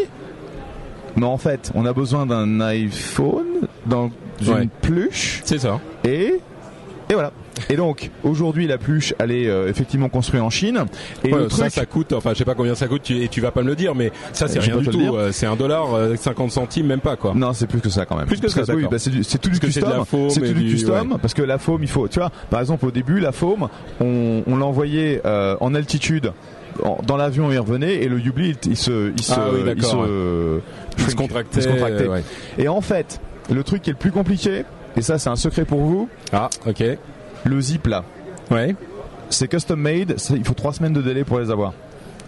[1.16, 3.46] mais en fait, on a besoin d'un iPhone,
[3.86, 4.10] dans
[4.40, 4.68] une Ouais.
[4.80, 5.78] pluche, C'est ça.
[6.04, 6.40] et
[7.10, 7.32] et voilà.
[7.68, 10.84] Et donc aujourd'hui, la pluche, elle est euh, effectivement construite en Chine.
[11.22, 12.12] Et Ouais, le ça, truc, ça coûte.
[12.14, 13.02] Enfin, je sais pas combien ça coûte.
[13.04, 15.14] Tu, et tu vas pas me le dire, mais ça, c'est Euh, rien du tout.
[15.14, 17.34] Euh, C'est un dollar, euh, 50 centimes, même pas quoi.
[17.34, 18.24] Non, c'est plus que ça quand même.
[18.26, 20.04] Plus que Parce ça, oui, bah, c'est tout du Parce custom.
[20.30, 21.18] C'est tout du du- custom ouais.
[21.20, 23.68] parce que la foam, il faut, tu vois, par exemple au début, la foam,
[24.00, 26.32] on, on l'envoyait euh, en altitude.
[27.06, 30.04] Dans l'avion, il revenait et le Ubli, il, se, il se, Ah oui, il d'accord,
[30.04, 30.60] se,
[30.96, 31.58] Il se shrink, contractait.
[31.58, 32.06] il se contractait.
[32.08, 32.22] ouais.
[32.58, 33.20] Et en fait,
[33.52, 34.64] le truc qui est le plus compliqué,
[34.96, 36.82] et ça c'est un secret pour vous, Ah, ok.
[37.44, 38.04] le zip là,
[38.50, 38.74] Ouais.
[39.30, 41.72] c'est custom made, il faut trois semaines de délai pour les avoir.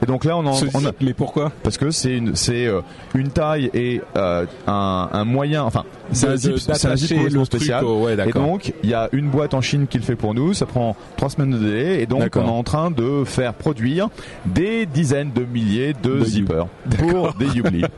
[0.02, 1.50] Et donc là, on, en, on a, mais pourquoi?
[1.62, 2.80] parce que c'est une, c'est euh,
[3.14, 7.30] une taille et euh, un, un moyen, enfin, c'est un zip, c'est un zip le
[7.30, 7.84] truc spécial.
[7.84, 10.34] au- ouais, et donc, il y a une boîte en Chine qui le fait pour
[10.34, 10.52] nous.
[10.52, 12.02] Ça prend trois semaines de délai.
[12.02, 14.08] Et donc, on est en train de faire produire
[14.44, 16.66] des dizaines de milliers de, De zippers
[16.98, 17.84] pour des Ubli.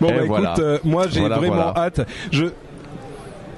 [0.00, 0.50] Bon, bah, voilà.
[0.52, 1.74] écoute, euh, moi j'ai Voilà, vraiment voilà.
[1.76, 2.00] hâte.
[2.30, 2.46] Je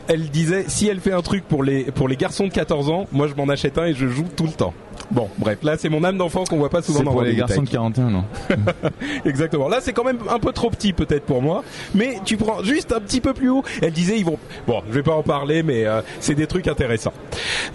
[0.09, 3.07] elle disait si elle fait un truc pour les pour les garçons de 14 ans,
[3.12, 4.74] moi je m'en achète un et je joue tout le temps.
[5.12, 7.34] Bon, bref, là c'est mon âme d'enfant qu'on voit pas souvent C'est dans pour les
[7.34, 7.74] garçons de Tech.
[7.74, 8.24] 41, non
[9.26, 9.68] Exactement.
[9.68, 11.62] Là c'est quand même un peu trop petit peut-être pour moi,
[11.94, 13.62] mais tu prends juste un petit peu plus haut.
[13.82, 14.38] Elle disait ils vont.
[14.66, 17.12] Bon, je vais pas en parler, mais euh, c'est des trucs intéressants.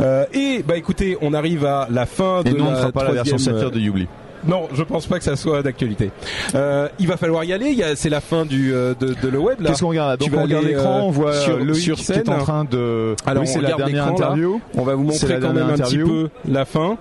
[0.01, 3.03] Euh, et bah écoutez, on arrive à la fin de on ne la fera pas
[3.03, 4.07] la version troisième, saphir de Ubli.
[4.45, 6.11] Non, je pense pas que ça soit d'actualité.
[6.55, 7.67] Euh, il va falloir y aller.
[7.69, 9.57] Il y a- C'est la fin du euh, de, de le web.
[9.65, 12.03] Qu'est-ce qu'on regarde Tu Donc, on regarde l'écran, euh, on voit sur- Loïc sur qui
[12.05, 12.17] scène.
[12.19, 13.15] est en train de.
[13.25, 14.25] Alors, oui, on c'est la dernière l'écran, là.
[14.27, 14.61] interview.
[14.75, 16.07] On va vous montrer quand même un petit interview.
[16.07, 16.97] peu la fin.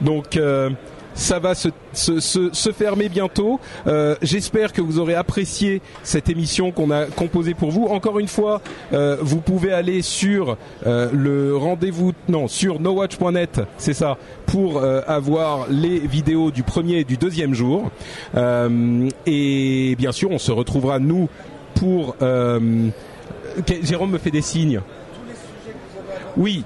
[0.00, 0.70] Donc euh,
[1.14, 3.60] ça va se, se, se, se fermer bientôt.
[3.86, 7.86] Euh, J'espère que vous aurez apprécié cette émission qu'on a composée pour vous.
[7.86, 8.60] Encore une fois,
[8.92, 10.56] euh, vous pouvez aller sur
[10.86, 16.98] euh, le rendez-vous, non, sur nowatch.net, c'est ça, pour euh, avoir les vidéos du premier
[16.98, 17.90] et du deuxième jour.
[18.36, 21.28] Euh, et bien sûr, on se retrouvera nous
[21.74, 22.16] pour.
[22.22, 22.88] Euh,
[23.82, 24.80] Jérôme me fait des signes.
[26.36, 26.64] Oui,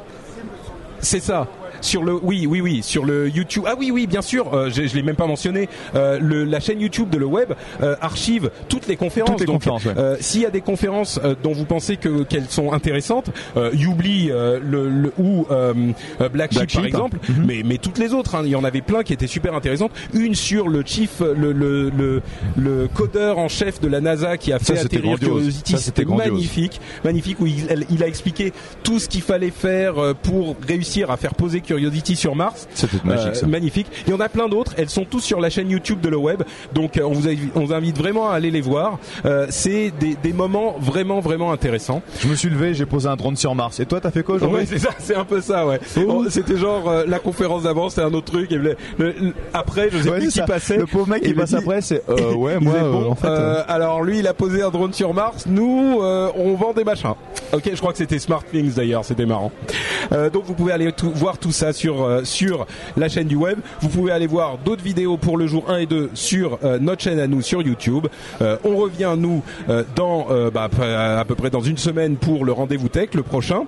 [1.00, 1.48] c'est ça.
[1.84, 3.64] Sur le, oui, oui, oui, sur le YouTube.
[3.66, 4.52] Ah oui, oui, bien sûr.
[4.54, 5.68] euh, je, je l'ai même pas mentionné.
[5.94, 9.32] Euh, le, la chaîne YouTube de le web euh, archive toutes les conférences.
[9.32, 9.92] Toutes les Donc, conférences, ouais.
[9.98, 13.70] euh, S'il y a des conférences euh, dont vous pensez que qu'elles sont intéressantes, euh,
[13.74, 17.44] Youbli euh, le, le- ou Black, Black Sheep, par Sheep, exemple, Mhm.
[17.46, 18.34] mais mais toutes les autres.
[18.34, 19.92] hein, il y en avait plein qui étaient super intéressantes.
[20.14, 22.22] Une sur le chief, le le le,
[22.56, 25.18] le codeur en chef de la NASA qui a Ça, fait c'était atterrir.
[25.18, 25.72] Curiosity.
[25.72, 30.56] Ça, c'était magnifique, magnifique où il, il a expliqué tout ce qu'il fallait faire pour
[30.66, 31.73] réussir à faire poser Curiosity
[32.16, 32.68] sur Mars.
[32.74, 33.46] C'était magique, Euh, ça.
[33.46, 33.86] magnifique.
[34.06, 34.72] Il y en a plein d'autres.
[34.76, 36.42] Elles sont tous sur la chaîne YouTube de le web.
[36.74, 38.98] Donc euh, on vous, invi- on vous invite vraiment à aller les voir.
[39.24, 42.02] Euh, c'est des, des moments vraiment vraiment intéressants.
[42.20, 43.80] Je me suis levé, j'ai posé un drone sur Mars.
[43.80, 45.80] Et toi, t'as fait quoi aujourd'hui Ouais, c'est ça, c'est un peu ça, ouais.
[46.06, 48.50] Oh, C'était genre la conférence d'avant, c'est un autre truc.
[48.52, 50.44] Et le- le- le- après, je sais Ouais, plus qui ça.
[50.44, 50.76] passait.
[50.78, 53.26] Le pauvre mec qui passe dit- après, c'est euh, ouais, moi, euh, en fait.
[53.26, 55.44] euh, euh, alors lui, il a posé un drone sur Mars.
[55.46, 57.14] Nous, on vend des machins.
[57.52, 59.04] Ok, je crois que c'était Smart Things d'ailleurs.
[59.04, 59.52] C'était marrant.
[60.32, 63.58] Donc vous pouvez aller tout- voir tout ça sur euh, sur la chaîne du web.
[63.80, 67.02] Vous pouvez aller voir d'autres vidéos pour le jour 1 et 2 sur euh, notre
[67.02, 68.06] chaîne à nous sur YouTube.
[68.42, 69.42] Euh, on revient nous
[69.96, 70.68] dans bah,
[71.18, 73.62] à peu près dans une semaine pour le rendez-vous tech, le prochain,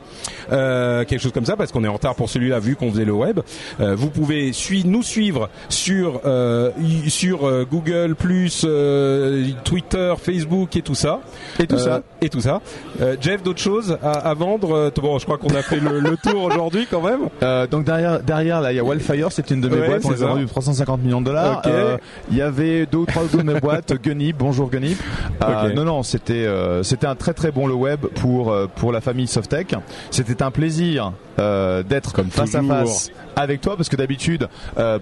[0.50, 3.12] quelque chose comme ça parce qu'on est en retard pour celui-là vu qu'on faisait le
[3.12, 3.40] web.
[3.78, 4.52] Vous pouvez
[4.84, 6.20] nous suivre sur
[7.08, 8.66] sur Google plus
[9.64, 11.20] Twitter, Facebook et tout ça.
[11.58, 12.02] Et tout ça.
[12.20, 12.60] Et tout ça.
[13.20, 14.92] Jeff, d'autres choses à, à vendre?
[14.96, 17.28] Bon, je crois qu'on a fait le, le tour aujourd'hui quand même.
[17.68, 20.10] Donc derrière, derrière là, il y a Wildfire, c'est une de mes Ouais, boîtes, on
[20.10, 21.62] les a vendues 350 millions de dollars.
[21.66, 21.96] Euh,
[22.30, 24.98] Il y avait deux ou trois autres de mes boîtes, Gunip, bonjour Gunip.
[25.42, 25.74] Euh, Ok.
[25.74, 29.00] Non, non, c'était euh, c'était un très très bon le web pour euh, pour la
[29.00, 29.74] famille Softec.
[30.10, 31.12] C'était un plaisir
[31.88, 34.48] d'être Comme face à face avec toi parce que d'habitude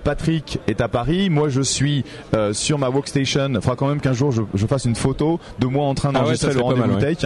[0.03, 2.05] Patrick est à Paris, moi je suis
[2.53, 3.49] sur ma workstation.
[3.51, 6.09] Il faudra quand même qu'un jour je, je fasse une photo de moi en train
[6.13, 7.19] Ah ouais, d'enregistrer le rendez-vous tech,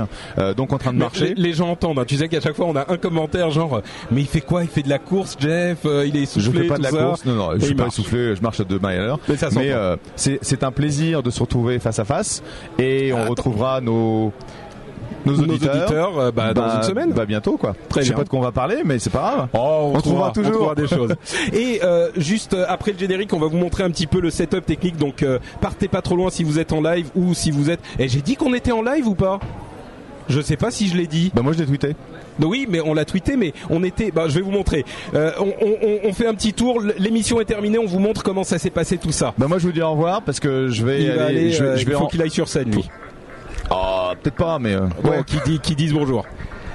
[0.56, 1.34] donc en train de marcher.
[1.34, 1.98] Les, les gens entendent.
[1.98, 2.04] hein.
[2.06, 3.80] Tu sais qu'à chaque fois on a un commentaire genre
[4.10, 4.62] mais il fait quoi?
[4.62, 6.90] Il fait de la course, Jeff euh, Il est Je essoufflé, fais pas de la
[6.90, 6.96] ça.
[7.04, 7.94] course, non, non, je suis pas marche.
[7.94, 9.20] essoufflé, je marche à deux miles à l'heure.
[9.28, 12.42] Mais ça euh, c'est un plaisir de se retrouver face à face
[12.78, 14.32] et on retrouvera nos
[15.26, 17.12] nos Nos auditeurs, euh, bah, dans une semaine.
[17.12, 17.74] Bah bientôt quoi.
[17.88, 18.18] Très je sais bien.
[18.18, 19.48] pas de quoi on va parler, mais c'est pas grave.
[19.52, 20.50] Oh, on, trouvera toujours.
[20.50, 21.14] on trouvera des choses.
[21.52, 24.64] Et euh, juste après le générique, on va vous montrer un petit peu le setup
[24.64, 24.96] technique.
[24.96, 27.80] Donc euh, partez pas trop loin si vous êtes en live ou si vous êtes.
[27.98, 29.40] Et j'ai dit qu'on était en live ou pas?
[30.28, 31.30] Je sais pas si je l'ai dit.
[31.34, 31.96] Bah moi je l'ai tweeté.
[32.38, 34.10] Non, Oui, mais on l'a tweeté, mais on était.
[34.10, 34.84] Bah, je vais vous montrer.
[35.14, 36.80] Euh, on, on- on fait un petit tour.
[36.98, 37.78] L'émission est terminée.
[37.78, 39.34] On vous montre comment ça s'est passé tout ça.
[39.38, 41.64] Bah moi je vous dis au revoir parce que je vais Il aller, aller, je,
[41.64, 42.88] euh, je vais il faut en- qu'il aille sur scène, lui.
[43.70, 45.24] Oh, peut-être pas, mais euh, Bon, ouais.
[45.26, 46.24] qui dit, qui disent bonjour.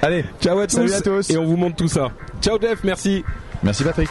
[0.02, 1.30] Allez, Ciao à tous, Salut à tous.
[1.30, 2.10] Et on vous montre tout ça.
[2.42, 3.24] Ciao Jeff, merci.
[3.62, 4.08] merci Patrick.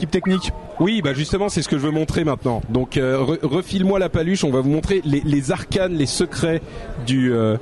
[0.00, 0.52] L'équipe technique.
[0.80, 2.62] Oui, bah justement, c'est ce que je veux montrer maintenant.
[2.68, 4.44] Donc, euh, re- refile-moi la paluche.
[4.44, 6.60] On va vous montrer les, les arcanes, les secrets
[7.06, 7.32] du.
[7.32, 7.56] euh,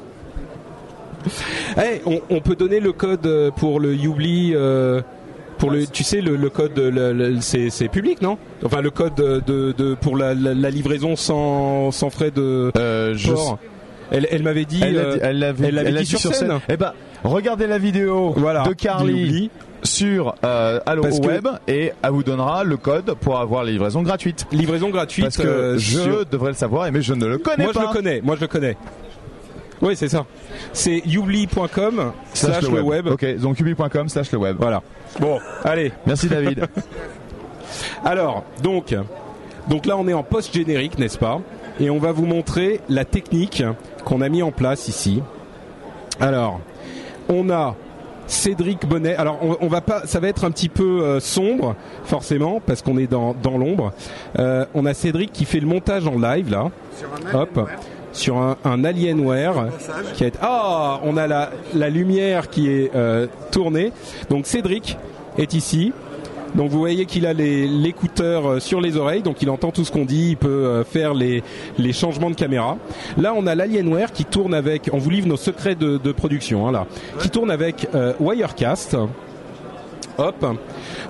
[1.76, 4.52] Eh, on, on peut donner le code euh, pour le Youbli.
[4.54, 5.02] euh,
[5.58, 8.38] pour le, tu sais, le, le code, le- le- c'est public, non?
[8.64, 12.70] Enfin, le code de, de, de- pour la, la, la livraison sans, sans frais de
[12.78, 13.58] Euh, je port.
[14.12, 14.80] Elle, elle m'avait dit.
[14.80, 16.60] Elle l'a dit- elle l'avait dit sur scène.
[16.68, 16.92] Eh ben,
[17.24, 19.50] regardez la vidéo Voilà, de du Carly Youbli.
[19.82, 23.70] Sur euh, Allo Parce que- Web et elle vous donnera le code pour avoir la
[23.70, 24.46] livraison gratuite.
[24.52, 25.24] livraison gratuite.
[25.26, 27.80] Parce que euh, je sur- devrais le savoir, mais je ne le connais Moi, pas.
[27.82, 28.20] je le connais.
[28.22, 28.76] Moi, je le connais.
[29.80, 30.26] Oui, c'est ça.
[30.72, 33.06] C'est youbli.com slash le web.
[33.06, 34.56] Ok, donc ubi.com slash le web.
[34.58, 34.82] Voilà.
[35.20, 35.92] Bon, allez.
[36.06, 36.66] Merci David.
[38.04, 38.94] Alors, donc,
[39.68, 41.40] donc là, on est en post-générique, n'est-ce pas?
[41.80, 43.62] Et on va vous montrer la technique
[44.04, 45.22] qu'on a mis en place ici.
[46.18, 46.60] Alors,
[47.28, 47.76] on a
[48.28, 49.16] Cédric Bonnet.
[49.16, 51.74] Alors, on, on va pas, ça va être un petit peu euh, sombre,
[52.04, 53.92] forcément, parce qu'on est dans, dans l'ombre.
[54.38, 56.70] Euh, on a Cédric qui fait le montage en live là.
[57.34, 57.68] Hop.
[58.12, 59.66] Sur un, un Alienware
[60.14, 63.92] qui est ah on a la, la lumière qui est euh, tournée
[64.30, 64.96] donc Cédric
[65.36, 65.92] est ici
[66.54, 69.84] donc vous voyez qu'il a les- l'écouteur euh, sur les oreilles, donc il entend tout
[69.84, 71.42] ce qu'on dit, il peut euh, faire les,
[71.78, 72.76] les changements de caméra.
[73.16, 76.66] Là on a l'Alienware qui tourne avec, on vous livre nos secrets de, de production,
[76.66, 76.86] hein, là,
[77.20, 78.96] qui tourne avec euh, Wirecast.
[80.20, 80.44] Hop.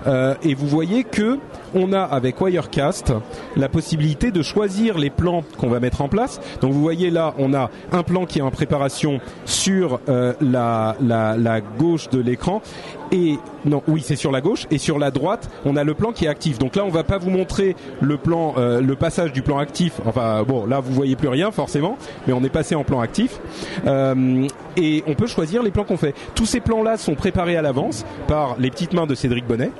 [0.06, 1.38] Euh, et vous voyez que
[1.74, 3.12] on a avec Wirecast
[3.56, 6.40] la possibilité de choisir les plans qu'on va mettre en place.
[6.60, 11.60] Donc vous voyez là, on a un plan qui est en préparation sur euh, la,
[11.78, 12.62] gauche de l'écran
[13.10, 16.12] et non, oui, c'est sur la gauche et sur la droite, on a le plan
[16.12, 16.58] qui est actif.
[16.58, 20.00] Donc là, on va pas vous montrer le plan, euh, le passage du plan actif.
[20.04, 21.96] Enfin bon, là vous voyez plus rien forcément,
[22.26, 23.40] mais on est passé en plan actif
[23.86, 24.46] Euh,
[24.76, 26.14] et on peut choisir les plans qu'on fait.
[26.34, 29.70] Tous ces plans-là sont préparés à l'avance par les petites mains de Cédric Bonnet.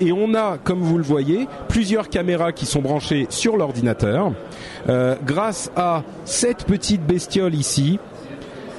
[0.00, 4.32] Et on a, comme vous le voyez, plusieurs caméras qui sont branchées sur l'ordinateur.
[4.88, 7.98] Euh, grâce à cette petite bestiole ici,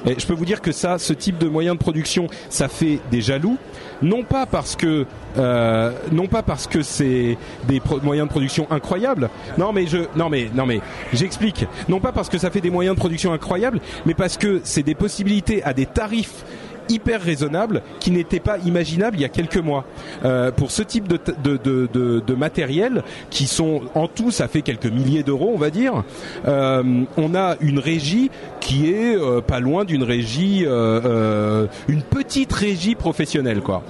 [0.06, 3.00] et je peux vous dire que ça, ce type de moyen de production, ça fait
[3.10, 3.58] des jaloux.
[4.02, 5.04] Non pas parce que,
[5.36, 9.30] euh, non pas parce que c'est des moyens de production incroyables.
[9.58, 10.80] Non mais je, non mais, non mais,
[11.12, 11.66] j'explique.
[11.88, 14.84] Non pas parce que ça fait des moyens de production incroyables, mais parce que c'est
[14.84, 16.44] des possibilités à des tarifs
[16.88, 19.84] hyper raisonnables qui n'étaient pas imaginables il y a quelques mois.
[20.24, 24.86] Euh, pour ce type de, de, de, matériel, qui sont en tout, ça fait quelques
[24.86, 26.04] milliers d'euros, on va dire,
[26.46, 28.30] euh, on a une régie
[28.60, 33.82] qui est euh, pas loin d'une régie, euh, une petite régie professionnelle, quoi.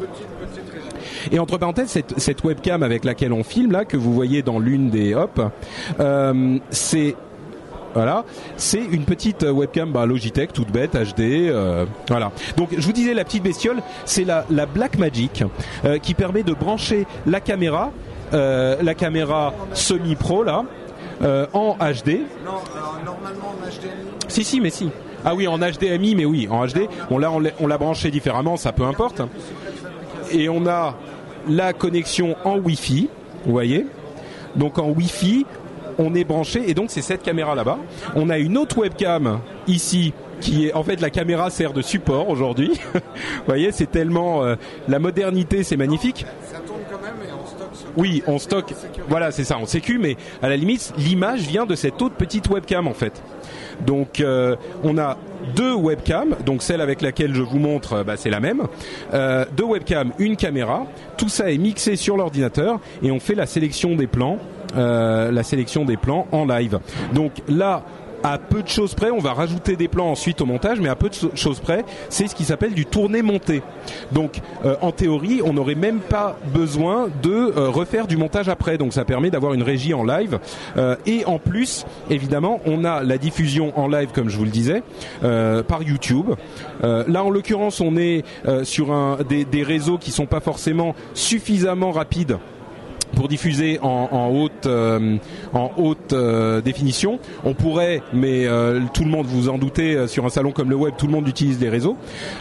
[1.33, 4.59] Et entre parenthèses, cette, cette webcam avec laquelle on filme là, que vous voyez dans
[4.59, 5.41] l'une des hop,
[6.01, 7.17] euh, c'est
[7.97, 8.25] voilà,
[8.57, 11.21] c'est une petite euh, webcam bah, Logitech toute bête HD.
[11.49, 12.31] euh, voilà.
[12.57, 15.43] Donc je vous disais la petite bestiole, c'est la, la Blackmagic
[15.85, 17.91] euh, qui permet de brancher la caméra,
[18.35, 20.65] euh, la caméra semi-pro là,
[21.55, 22.21] en HD.
[22.45, 22.61] Non,
[23.05, 24.11] normalement en HDMI.
[24.29, 24.91] Si si mais si.
[25.25, 26.89] Ah oui, en HDMI, mais oui, en HD.
[27.11, 29.23] On l'a- on l'a branché différemment, ça peu importe.
[30.31, 30.95] Et on a
[31.49, 33.09] la connexion en Wi-Fi,
[33.47, 33.87] vous voyez.
[34.57, 35.47] Donc en Wi-Fi,
[35.99, 37.79] on est branché et donc c'est cette caméra là-bas.
[38.15, 42.29] On a une autre webcam ici qui est en fait la caméra sert de support
[42.29, 42.73] aujourd'hui.
[42.95, 43.01] vous
[43.47, 44.57] voyez, c'est tellement euh,
[44.89, 46.27] la modernité, c'est magnifique.
[47.97, 48.75] Oui, on stocke.
[49.09, 52.49] Voilà, c'est ça, on sécu, mais à la limite, l'image vient de cette autre petite
[52.49, 53.23] webcam en fait.
[53.85, 55.19] Donc, euh, on a
[55.55, 56.37] deux webcams.
[56.45, 58.63] Donc, celle avec laquelle je vous montre, euh, bah, c'est la même.
[59.13, 60.87] Euh, deux webcams, une caméra.
[61.17, 64.39] Tout ça est mixé sur l'ordinateur et on fait la sélection des plans,
[64.77, 66.79] euh, la sélection des plans en live.
[67.15, 67.83] Donc là.
[68.23, 70.97] À peu de choses près, on va rajouter des plans ensuite au montage, mais à
[70.97, 73.63] peu de choses près, c'est ce qui s'appelle du tourné-monté.
[74.11, 78.79] Donc, euh, en théorie, on n'aurait même pas besoin de euh, refaire du montage après.
[78.79, 80.41] Donc, ça permet d'avoir une régie en live.
[80.77, 84.51] Euh, et en plus, évidemment, on a la diffusion en live, comme je vous le
[84.51, 84.83] disais,
[85.23, 86.31] euh, par YouTube.
[86.83, 88.25] Là, en l'occurrence, on est
[88.65, 92.39] sur des, des réseaux qui sont pas forcément suffisamment rapides
[93.17, 95.17] pour diffuser en, en haute euh,
[95.53, 97.19] en haute euh, définition.
[97.45, 100.71] On pourrait, mais euh, tout le monde, vous en doutez, euh, sur un salon comme
[100.71, 101.97] le web, tout le monde utilise les réseaux.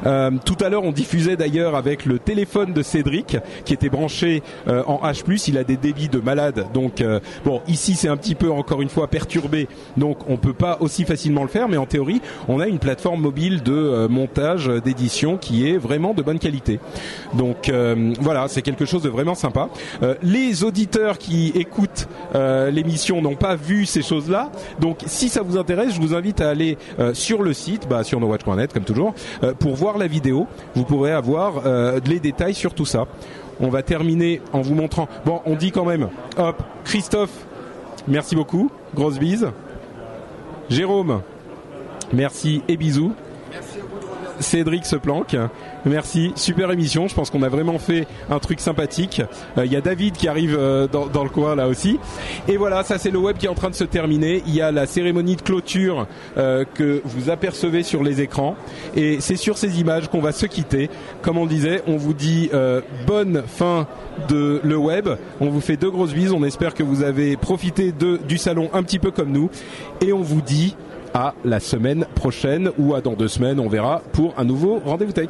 [0.06, 4.44] Euh, tout à l'heure, on diffusait d'ailleurs avec le téléphone de Cédric, qui était branché
[4.68, 5.46] en H+.
[5.48, 7.04] Il a des débits de malade, donc
[7.46, 11.06] bon, ici c'est un petit peu encore une fois perturbé, donc on peut pas aussi
[11.06, 15.70] facilement le faire, mais en théorie, on a une plateforme mobile de montage, d'édition qui
[15.70, 16.80] est vraiment de bonne qualité.
[17.34, 17.72] Donc
[18.20, 19.70] voilà, c'est quelque chose de vraiment sympa.
[20.22, 25.58] Les auditeurs qui écoutent euh, l'émission n'ont pas vu ces choses-là, donc si ça vous
[25.58, 29.14] intéresse, je vous invite à aller euh, sur le site, bah, sur nowatch.net comme toujours,
[29.44, 30.48] euh, pour voir la vidéo.
[30.76, 31.64] Vous pourrez avoir
[32.06, 33.06] les détails sur tout ça.
[33.60, 35.08] On va terminer en vous montrant.
[35.26, 36.10] Bon, on dit quand même.
[36.38, 37.46] Hop, Christophe,
[38.08, 38.70] merci beaucoup.
[38.94, 39.48] Grosse bise.
[40.70, 41.22] Jérôme,
[42.12, 43.14] merci et bisous.
[44.40, 45.36] Cédric se planque.
[45.86, 47.08] Merci, super émission.
[47.08, 49.22] Je pense qu'on a vraiment fait un truc sympathique.
[49.58, 52.00] Euh, Il y a David qui arrive euh, dans, dans le coin là aussi.
[52.48, 54.42] Et voilà, ça c'est le web qui est en train de se terminer.
[54.48, 56.08] Il y a la cérémonie de clôture
[56.38, 58.56] euh, que vous apercevez sur les écrans.
[58.96, 60.90] Et c'est sur ces images qu'on va se quitter.
[61.22, 63.86] Comme on disait, on vous dit euh, bonne fin
[64.28, 65.08] de le web.
[65.40, 66.32] On vous fait deux grosses bises.
[66.32, 69.52] On espère que vous avez profité de, du salon un petit peu comme nous.
[70.02, 70.76] Et on vous dit
[71.14, 75.14] à la semaine prochaine ou à dans deux semaines, on verra, pour un nouveau rendez-vous
[75.14, 75.30] tech.